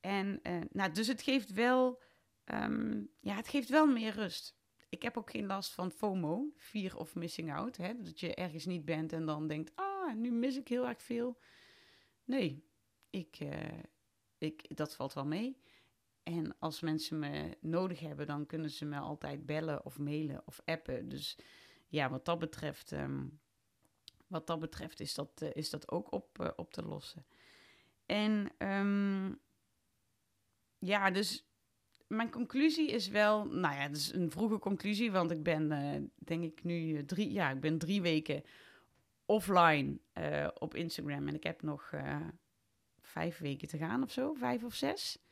En 0.00 0.40
uh, 0.42 0.60
nou, 0.70 0.92
dus 0.92 1.06
het 1.06 1.22
geeft 1.22 1.52
wel, 1.52 2.02
um, 2.44 3.08
ja, 3.20 3.36
het 3.36 3.48
geeft 3.48 3.68
wel 3.68 3.86
meer 3.86 4.12
rust. 4.12 4.58
Ik 4.88 5.02
heb 5.02 5.16
ook 5.16 5.30
geen 5.30 5.46
last 5.46 5.72
van 5.72 5.90
FOMO, 5.90 6.52
fear 6.56 6.96
of 6.96 7.14
missing 7.14 7.52
out. 7.52 7.76
Hè? 7.76 8.02
Dat 8.02 8.20
je 8.20 8.34
ergens 8.34 8.64
niet 8.64 8.84
bent 8.84 9.12
en 9.12 9.26
dan 9.26 9.46
denkt, 9.46 9.72
ah, 9.74 10.14
nu 10.14 10.30
mis 10.30 10.56
ik 10.56 10.68
heel 10.68 10.88
erg 10.88 11.02
veel. 11.02 11.38
Nee, 12.24 12.64
ik, 13.10 13.38
ik, 14.38 14.76
dat 14.76 14.94
valt 14.94 15.12
wel 15.12 15.26
mee. 15.26 15.56
En 16.26 16.58
als 16.58 16.80
mensen 16.80 17.18
me 17.18 17.56
nodig 17.60 18.00
hebben, 18.00 18.26
dan 18.26 18.46
kunnen 18.46 18.70
ze 18.70 18.84
me 18.84 18.98
altijd 18.98 19.46
bellen 19.46 19.84
of 19.84 19.98
mailen 19.98 20.42
of 20.44 20.60
appen. 20.64 21.08
Dus 21.08 21.38
ja, 21.88 22.10
wat 22.10 22.24
dat 22.24 22.38
betreft, 22.38 22.90
um, 22.92 23.40
wat 24.26 24.46
dat 24.46 24.60
betreft 24.60 25.00
is, 25.00 25.14
dat, 25.14 25.40
uh, 25.42 25.48
is 25.52 25.70
dat 25.70 25.90
ook 25.90 26.12
op, 26.12 26.38
uh, 26.40 26.48
op 26.56 26.72
te 26.72 26.82
lossen. 26.82 27.26
En 28.06 28.50
um, 28.58 29.40
ja, 30.78 31.10
dus 31.10 31.46
mijn 32.06 32.30
conclusie 32.30 32.90
is 32.90 33.08
wel, 33.08 33.44
nou 33.44 33.74
ja, 33.74 33.80
het 33.80 33.96
is 33.96 34.12
een 34.12 34.30
vroege 34.30 34.58
conclusie, 34.58 35.12
want 35.12 35.30
ik 35.30 35.42
ben, 35.42 35.70
uh, 35.70 36.08
denk 36.18 36.44
ik 36.44 36.64
nu 36.64 37.04
drie, 37.04 37.32
ja, 37.32 37.50
ik 37.50 37.60
ben 37.60 37.78
drie 37.78 38.02
weken 38.02 38.42
offline 39.24 39.98
op 40.58 40.74
Instagram 40.74 41.28
en 41.28 41.34
ik 41.34 41.44
heb 41.44 41.62
nog 41.62 41.92
vijf 43.00 43.38
weken 43.38 43.68
te 43.68 43.78
gaan 43.78 44.02
of 44.02 44.12
zo, 44.12 44.34
vijf 44.34 44.64
of 44.64 44.74
zes. 44.74 45.25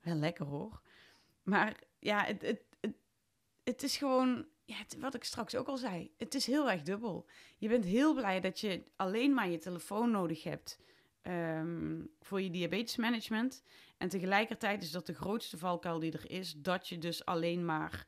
Wel 0.00 0.14
lekker 0.14 0.46
hoor. 0.46 0.80
Maar 1.42 1.80
ja, 1.98 2.24
het, 2.24 2.42
het, 2.42 2.62
het, 3.64 3.82
is 3.82 3.96
gewoon, 3.96 4.46
ja, 4.64 4.76
wat 4.98 5.14
ik 5.14 5.24
straks 5.24 5.54
ook 5.56 5.68
al 5.68 5.76
zei, 5.76 6.10
het 6.16 6.34
is 6.34 6.46
heel 6.46 6.70
erg 6.70 6.82
dubbel. 6.82 7.26
Je 7.58 7.68
bent 7.68 7.84
heel 7.84 8.14
blij 8.14 8.40
dat 8.40 8.60
je 8.60 8.82
alleen 8.96 9.34
maar 9.34 9.48
je 9.48 9.58
telefoon 9.58 10.10
nodig 10.10 10.42
hebt 10.42 10.78
um, 11.22 12.10
voor 12.20 12.40
je 12.40 12.50
diabetesmanagement. 12.50 13.62
En 13.98 14.08
tegelijkertijd 14.08 14.82
is 14.82 14.90
dat 14.90 15.06
de 15.06 15.14
grootste 15.14 15.58
valkuil 15.58 15.98
die 15.98 16.12
er 16.12 16.30
is, 16.30 16.54
dat 16.56 16.88
je 16.88 16.98
dus 16.98 17.24
alleen 17.24 17.64
maar 17.64 18.06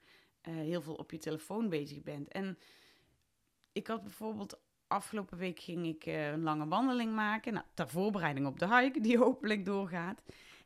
uh, 0.48 0.54
heel 0.54 0.82
veel 0.82 0.94
op 0.94 1.10
je 1.10 1.18
telefoon 1.18 1.68
bezig 1.68 2.02
bent. 2.02 2.28
En 2.28 2.58
ik 3.72 3.86
had 3.86 4.02
bijvoorbeeld 4.02 4.60
afgelopen 4.86 5.38
week 5.38 5.60
ging 5.60 5.86
ik 5.86 6.06
uh, 6.06 6.30
een 6.30 6.42
lange 6.42 6.66
wandeling 6.66 7.14
maken. 7.14 7.52
Nou, 7.52 7.66
ter 7.74 7.88
voorbereiding 7.88 8.46
op 8.46 8.58
de 8.58 8.76
hike, 8.76 9.00
die 9.00 9.18
hopelijk 9.26 9.64
doorgaat. 9.64 10.22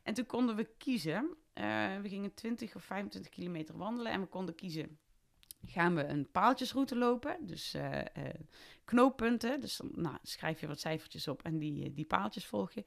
En 0.07 0.13
toen 0.13 0.25
konden 0.25 0.55
we 0.55 0.69
kiezen. 0.77 1.35
Uh, 1.53 1.63
we 2.01 2.09
gingen 2.09 2.33
20 2.33 2.75
of 2.75 2.83
25 2.83 3.31
kilometer 3.31 3.77
wandelen 3.77 4.11
en 4.11 4.21
we 4.21 4.27
konden 4.27 4.55
kiezen. 4.55 4.97
Gaan 5.65 5.95
we 5.95 6.03
een 6.03 6.31
paaltjesroute 6.31 6.95
lopen, 6.95 7.37
dus 7.41 7.75
uh, 7.75 7.91
uh, 7.93 8.03
knooppunten. 8.85 9.61
Dus 9.61 9.81
nou, 9.91 10.17
schrijf 10.23 10.59
je 10.59 10.67
wat 10.67 10.79
cijfertjes 10.79 11.27
op 11.27 11.43
en 11.43 11.57
die, 11.57 11.93
die 11.93 12.05
paaltjes 12.05 12.45
volg 12.45 12.71
je. 12.71 12.83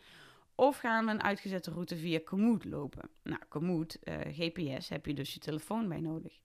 Of 0.54 0.78
gaan 0.78 1.04
we 1.04 1.11
een 1.11 1.22
uitgezette 1.22 1.70
route 1.70 1.96
via 1.96 2.20
Komoot 2.24 2.64
lopen. 2.64 3.11
Nou, 3.22 3.40
Komoot, 3.48 3.98
GPS, 4.30 4.88
heb 4.88 5.06
je 5.06 5.14
dus 5.14 5.35
je 5.35 5.40
telefoon 5.40 5.88
bij 5.88 6.00
nodig. 6.00 6.38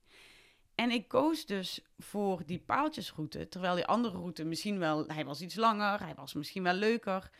En 0.74 0.90
ik 0.90 1.08
koos 1.08 1.46
dus 1.46 1.80
voor 1.98 2.42
die 2.46 2.58
paaltjesroute, 2.58 3.48
terwijl 3.48 3.74
die 3.74 3.86
andere 3.86 4.16
route 4.16 4.44
misschien 4.44 4.78
wel, 4.78 5.06
hij 5.06 5.24
was 5.24 5.40
iets 5.40 5.54
langer, 5.54 6.00
hij 6.02 6.14
was 6.14 6.34
misschien 6.34 6.62
wel 6.62 6.74
leuker. 6.74 7.30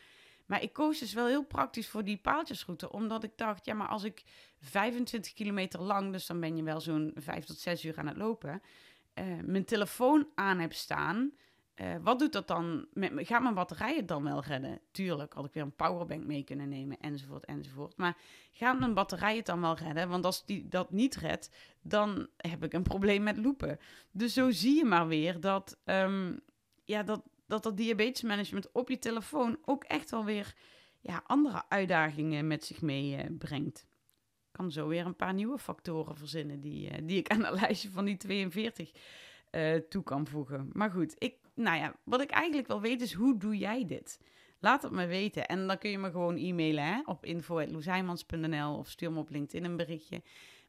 Maar 0.47 0.63
ik 0.63 0.73
koos 0.73 0.99
dus 0.99 1.13
wel 1.13 1.27
heel 1.27 1.45
praktisch 1.45 1.89
voor 1.89 2.05
die 2.05 2.17
paaltjesroute, 2.17 2.93
omdat 2.93 3.25
ik 3.25 3.33
dacht, 3.37 3.65
ja, 3.65 3.75
maar 3.75 3.89
als 3.89 4.05
ik 4.05 4.23
25 4.61 5.33
kilometer 5.33 5.81
lang, 5.81 6.13
dus 6.13 6.27
dan 6.27 6.41
ben 6.41 6.57
je 6.57 6.63
wel 6.63 6.81
zo'n 6.81 7.13
5 7.15 7.45
tot 7.45 7.59
6 7.59 7.85
uur 7.85 7.99
aan 7.99 8.07
het 8.07 8.17
lopen, 8.17 8.63
uh, 9.15 9.25
mijn 9.45 9.65
telefoon 9.65 10.29
aan 10.35 10.59
heb 10.59 10.73
staan, 10.73 11.33
uh, 11.77 11.95
wat 12.03 12.19
doet 12.19 12.33
dat 12.33 12.49
dan? 12.49 12.87
Met, 12.93 13.13
gaat 13.15 13.43
mijn 13.43 13.55
batterij 13.55 13.97
het 13.97 14.09
dan 14.09 14.25
wel 14.25 14.43
redden? 14.43 14.81
Tuurlijk, 14.91 15.33
had 15.33 15.45
ik 15.45 15.53
weer 15.53 15.63
een 15.63 15.75
powerbank 15.75 16.25
mee 16.25 16.43
kunnen 16.43 16.69
nemen, 16.69 17.01
enzovoort, 17.01 17.45
enzovoort. 17.45 17.97
Maar 17.97 18.17
gaat 18.53 18.79
mijn 18.79 18.95
batterij 18.95 19.37
het 19.37 19.47
dan 19.47 19.61
wel 19.61 19.77
redden? 19.77 20.09
Want 20.09 20.25
als 20.25 20.45
die 20.45 20.69
dat 20.69 20.91
niet 20.91 21.17
redt, 21.17 21.51
dan 21.83 22.29
heb 22.37 22.65
ik 22.65 22.73
een 22.73 22.83
probleem 22.83 23.23
met 23.23 23.37
lopen. 23.37 23.79
Dus 24.11 24.33
zo 24.33 24.51
zie 24.51 24.77
je 24.77 24.85
maar 24.85 25.07
weer 25.07 25.41
dat, 25.41 25.79
um, 25.85 26.41
ja, 26.85 27.03
dat, 27.03 27.23
dat 27.47 27.63
dat 27.63 27.77
diabetesmanagement 27.77 28.73
op 28.73 28.89
je 28.89 28.99
telefoon 28.99 29.59
ook 29.65 29.85
echt 29.85 30.11
wel 30.11 30.25
weer 30.25 30.55
ja, 31.01 31.23
andere 31.27 31.63
uitdagingen 31.69 32.47
met 32.47 32.65
zich 32.65 32.83
meebrengt. 32.83 33.87
Uh, 33.87 33.95
ik 34.47 34.53
kan 34.53 34.71
zo 34.71 34.89
weer 34.89 35.07
een 35.07 35.17
paar 35.17 35.35
nieuwe 35.35 35.59
factoren 35.59 36.17
verzinnen 36.17 36.61
die, 36.61 36.91
uh, 36.91 36.97
die 37.03 37.19
ik 37.19 37.29
aan 37.29 37.45
een 37.45 37.55
lijstje 37.61 37.91
van 37.91 38.05
die 38.05 38.17
42 38.17 38.93
uh, 39.51 39.75
toe 39.75 40.03
kan 40.03 40.27
voegen. 40.27 40.71
Maar 40.73 40.91
goed, 40.91 41.15
ik, 41.19 41.35
nou 41.55 41.79
ja, 41.79 41.97
wat 42.05 42.21
ik 42.21 42.31
eigenlijk 42.31 42.69
wel 42.69 42.81
weet 42.81 43.01
is, 43.01 43.13
hoe 43.13 43.37
doe 43.37 43.57
jij 43.57 43.87
dit? 43.87 44.21
Laat 44.59 44.83
het 44.83 44.93
me 44.93 45.07
weten. 45.07 45.47
En 45.47 45.67
dan 45.67 45.79
kun 45.79 45.91
je 45.91 45.99
me 45.99 46.11
gewoon 46.11 46.37
e-mailen 46.37 46.85
hè, 46.85 47.01
op 47.05 47.25
info.loesheimans.nl 47.25 48.77
of 48.77 48.89
stuur 48.89 49.13
me 49.13 49.19
op 49.19 49.31
LinkedIn 49.31 49.65
een 49.71 49.77
berichtje. 49.77 50.23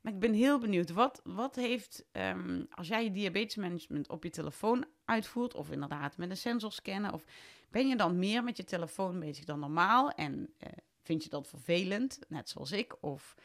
Ik 0.07 0.19
ben 0.19 0.33
heel 0.33 0.59
benieuwd, 0.59 0.89
wat, 0.89 1.21
wat 1.23 1.55
heeft, 1.55 2.05
um, 2.11 2.67
als 2.69 2.87
jij 2.87 3.03
je 3.03 3.11
diabetesmanagement 3.11 4.09
op 4.09 4.23
je 4.23 4.29
telefoon 4.29 4.85
uitvoert, 5.05 5.53
of 5.53 5.71
inderdaad 5.71 6.17
met 6.17 6.29
een 6.29 6.37
sensor 6.37 6.71
scannen, 6.71 7.13
of 7.13 7.25
ben 7.69 7.87
je 7.87 7.95
dan 7.95 8.19
meer 8.19 8.43
met 8.43 8.57
je 8.57 8.63
telefoon 8.63 9.19
bezig 9.19 9.45
dan 9.45 9.59
normaal 9.59 10.11
en 10.11 10.33
uh, 10.33 10.69
vind 11.03 11.23
je 11.23 11.29
dat 11.29 11.47
vervelend, 11.47 12.19
net 12.27 12.49
zoals 12.49 12.71
ik, 12.71 13.03
of 13.03 13.35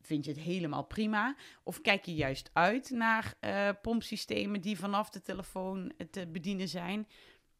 vind 0.00 0.24
je 0.24 0.30
het 0.30 0.40
helemaal 0.40 0.84
prima, 0.84 1.36
of 1.62 1.80
kijk 1.80 2.04
je 2.04 2.14
juist 2.14 2.50
uit 2.52 2.90
naar 2.90 3.34
uh, 3.40 3.70
pompsystemen 3.82 4.60
die 4.60 4.78
vanaf 4.78 5.10
de 5.10 5.22
telefoon 5.22 5.92
te 6.10 6.26
bedienen 6.26 6.68
zijn? 6.68 7.08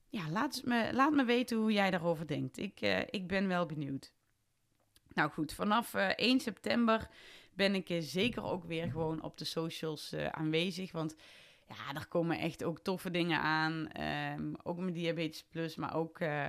Ja, 0.09 0.31
laat 0.31 0.61
me, 0.64 0.90
laat 0.92 1.12
me 1.12 1.25
weten 1.25 1.57
hoe 1.57 1.73
jij 1.73 1.90
daarover 1.90 2.27
denkt. 2.27 2.59
Ik, 2.59 2.81
uh, 2.81 3.01
ik 3.11 3.27
ben 3.27 3.49
wel 3.49 3.66
benieuwd. 3.66 4.12
Nou 5.14 5.31
goed, 5.31 5.53
vanaf 5.53 5.94
1 5.94 6.40
september 6.40 7.09
ben 7.59 7.75
ik 7.75 7.97
zeker 7.99 8.42
ook 8.42 8.64
weer 8.64 8.90
gewoon 8.90 9.23
op 9.23 9.38
de 9.38 9.44
socials 9.44 10.12
uh, 10.12 10.27
aanwezig. 10.27 10.92
Want 10.92 11.16
ja, 11.68 11.94
er 11.94 12.07
komen 12.09 12.38
echt 12.38 12.64
ook 12.64 12.79
toffe 12.79 13.11
dingen 13.11 13.40
aan. 13.40 14.03
Um, 14.37 14.57
ook 14.62 14.79
met 14.79 14.94
Diabetes 14.94 15.44
Plus, 15.44 15.77
maar 15.77 15.94
ook, 15.94 16.21
uh, 16.21 16.47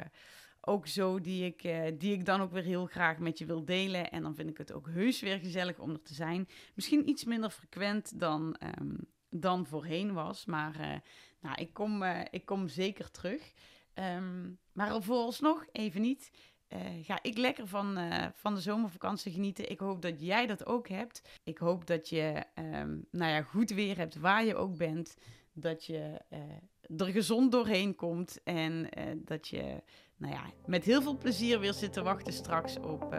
ook 0.61 0.87
zo 0.87 1.19
die 1.19 1.45
ik, 1.45 1.61
die 1.99 2.13
ik 2.13 2.25
dan 2.25 2.41
ook 2.41 2.51
weer 2.51 2.63
heel 2.63 2.85
graag 2.85 3.17
met 3.17 3.37
je 3.37 3.45
wil 3.45 3.65
delen. 3.65 4.11
En 4.11 4.21
dan 4.21 4.35
vind 4.35 4.49
ik 4.49 4.57
het 4.57 4.71
ook 4.71 4.87
heus 4.87 5.21
weer 5.21 5.39
gezellig 5.39 5.79
om 5.79 5.89
er 5.89 6.01
te 6.01 6.13
zijn. 6.13 6.47
Misschien 6.75 7.09
iets 7.09 7.23
minder 7.23 7.49
frequent 7.49 8.19
dan, 8.19 8.55
um, 8.79 8.97
dan 9.29 9.65
voorheen 9.65 10.13
was. 10.13 10.45
Maar 10.45 11.01
nou, 11.41 11.55
ik, 11.55 11.73
kom, 11.73 12.03
ik 12.29 12.45
kom 12.45 12.67
zeker 12.67 13.11
terug. 13.11 13.53
Um, 13.93 14.59
maar 14.71 15.01
vooralsnog 15.03 15.65
even 15.71 16.01
niet 16.01 16.31
uh, 16.69 16.79
ga 17.01 17.19
ik 17.21 17.37
lekker 17.37 17.67
van, 17.67 17.97
uh, 17.97 18.25
van 18.33 18.55
de 18.55 18.61
zomervakantie 18.61 19.31
genieten. 19.31 19.69
Ik 19.69 19.79
hoop 19.79 20.01
dat 20.01 20.21
jij 20.21 20.47
dat 20.47 20.65
ook 20.65 20.87
hebt. 20.87 21.21
Ik 21.43 21.57
hoop 21.57 21.87
dat 21.87 22.09
je 22.09 22.43
um, 22.55 23.05
nou 23.11 23.31
ja, 23.31 23.41
goed 23.41 23.69
weer 23.69 23.97
hebt 23.97 24.15
waar 24.15 24.45
je 24.45 24.55
ook 24.55 24.77
bent. 24.77 25.15
Dat 25.53 25.85
je 25.85 26.21
uh, 26.29 27.01
er 27.01 27.11
gezond 27.11 27.51
doorheen 27.51 27.95
komt. 27.95 28.43
En 28.43 28.89
dat 29.15 29.47
je 29.47 29.83
nou 30.17 30.33
ja, 30.33 30.41
met 30.65 30.83
heel 30.83 31.01
veel 31.01 31.17
plezier 31.17 31.59
weer 31.59 31.73
zit 31.73 31.93
te 31.93 32.01
wachten 32.01 32.33
straks 32.33 32.77
op, 32.77 33.15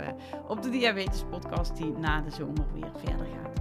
op 0.48 0.62
de 0.62 0.70
Diabetes 0.70 1.24
Podcast 1.30 1.76
die 1.76 1.92
na 1.92 2.20
de 2.20 2.30
zomer 2.30 2.72
weer 2.72 2.92
verder 2.96 3.26
gaat. 3.26 3.60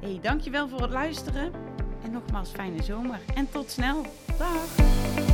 Hey, 0.00 0.18
dankjewel 0.20 0.68
voor 0.68 0.82
het 0.82 0.90
luisteren. 0.90 1.52
En 2.02 2.10
nogmaals, 2.10 2.50
fijne 2.50 2.82
zomer. 2.82 3.20
En 3.34 3.50
tot 3.50 3.70
snel. 3.70 4.06
Dag! 4.38 5.31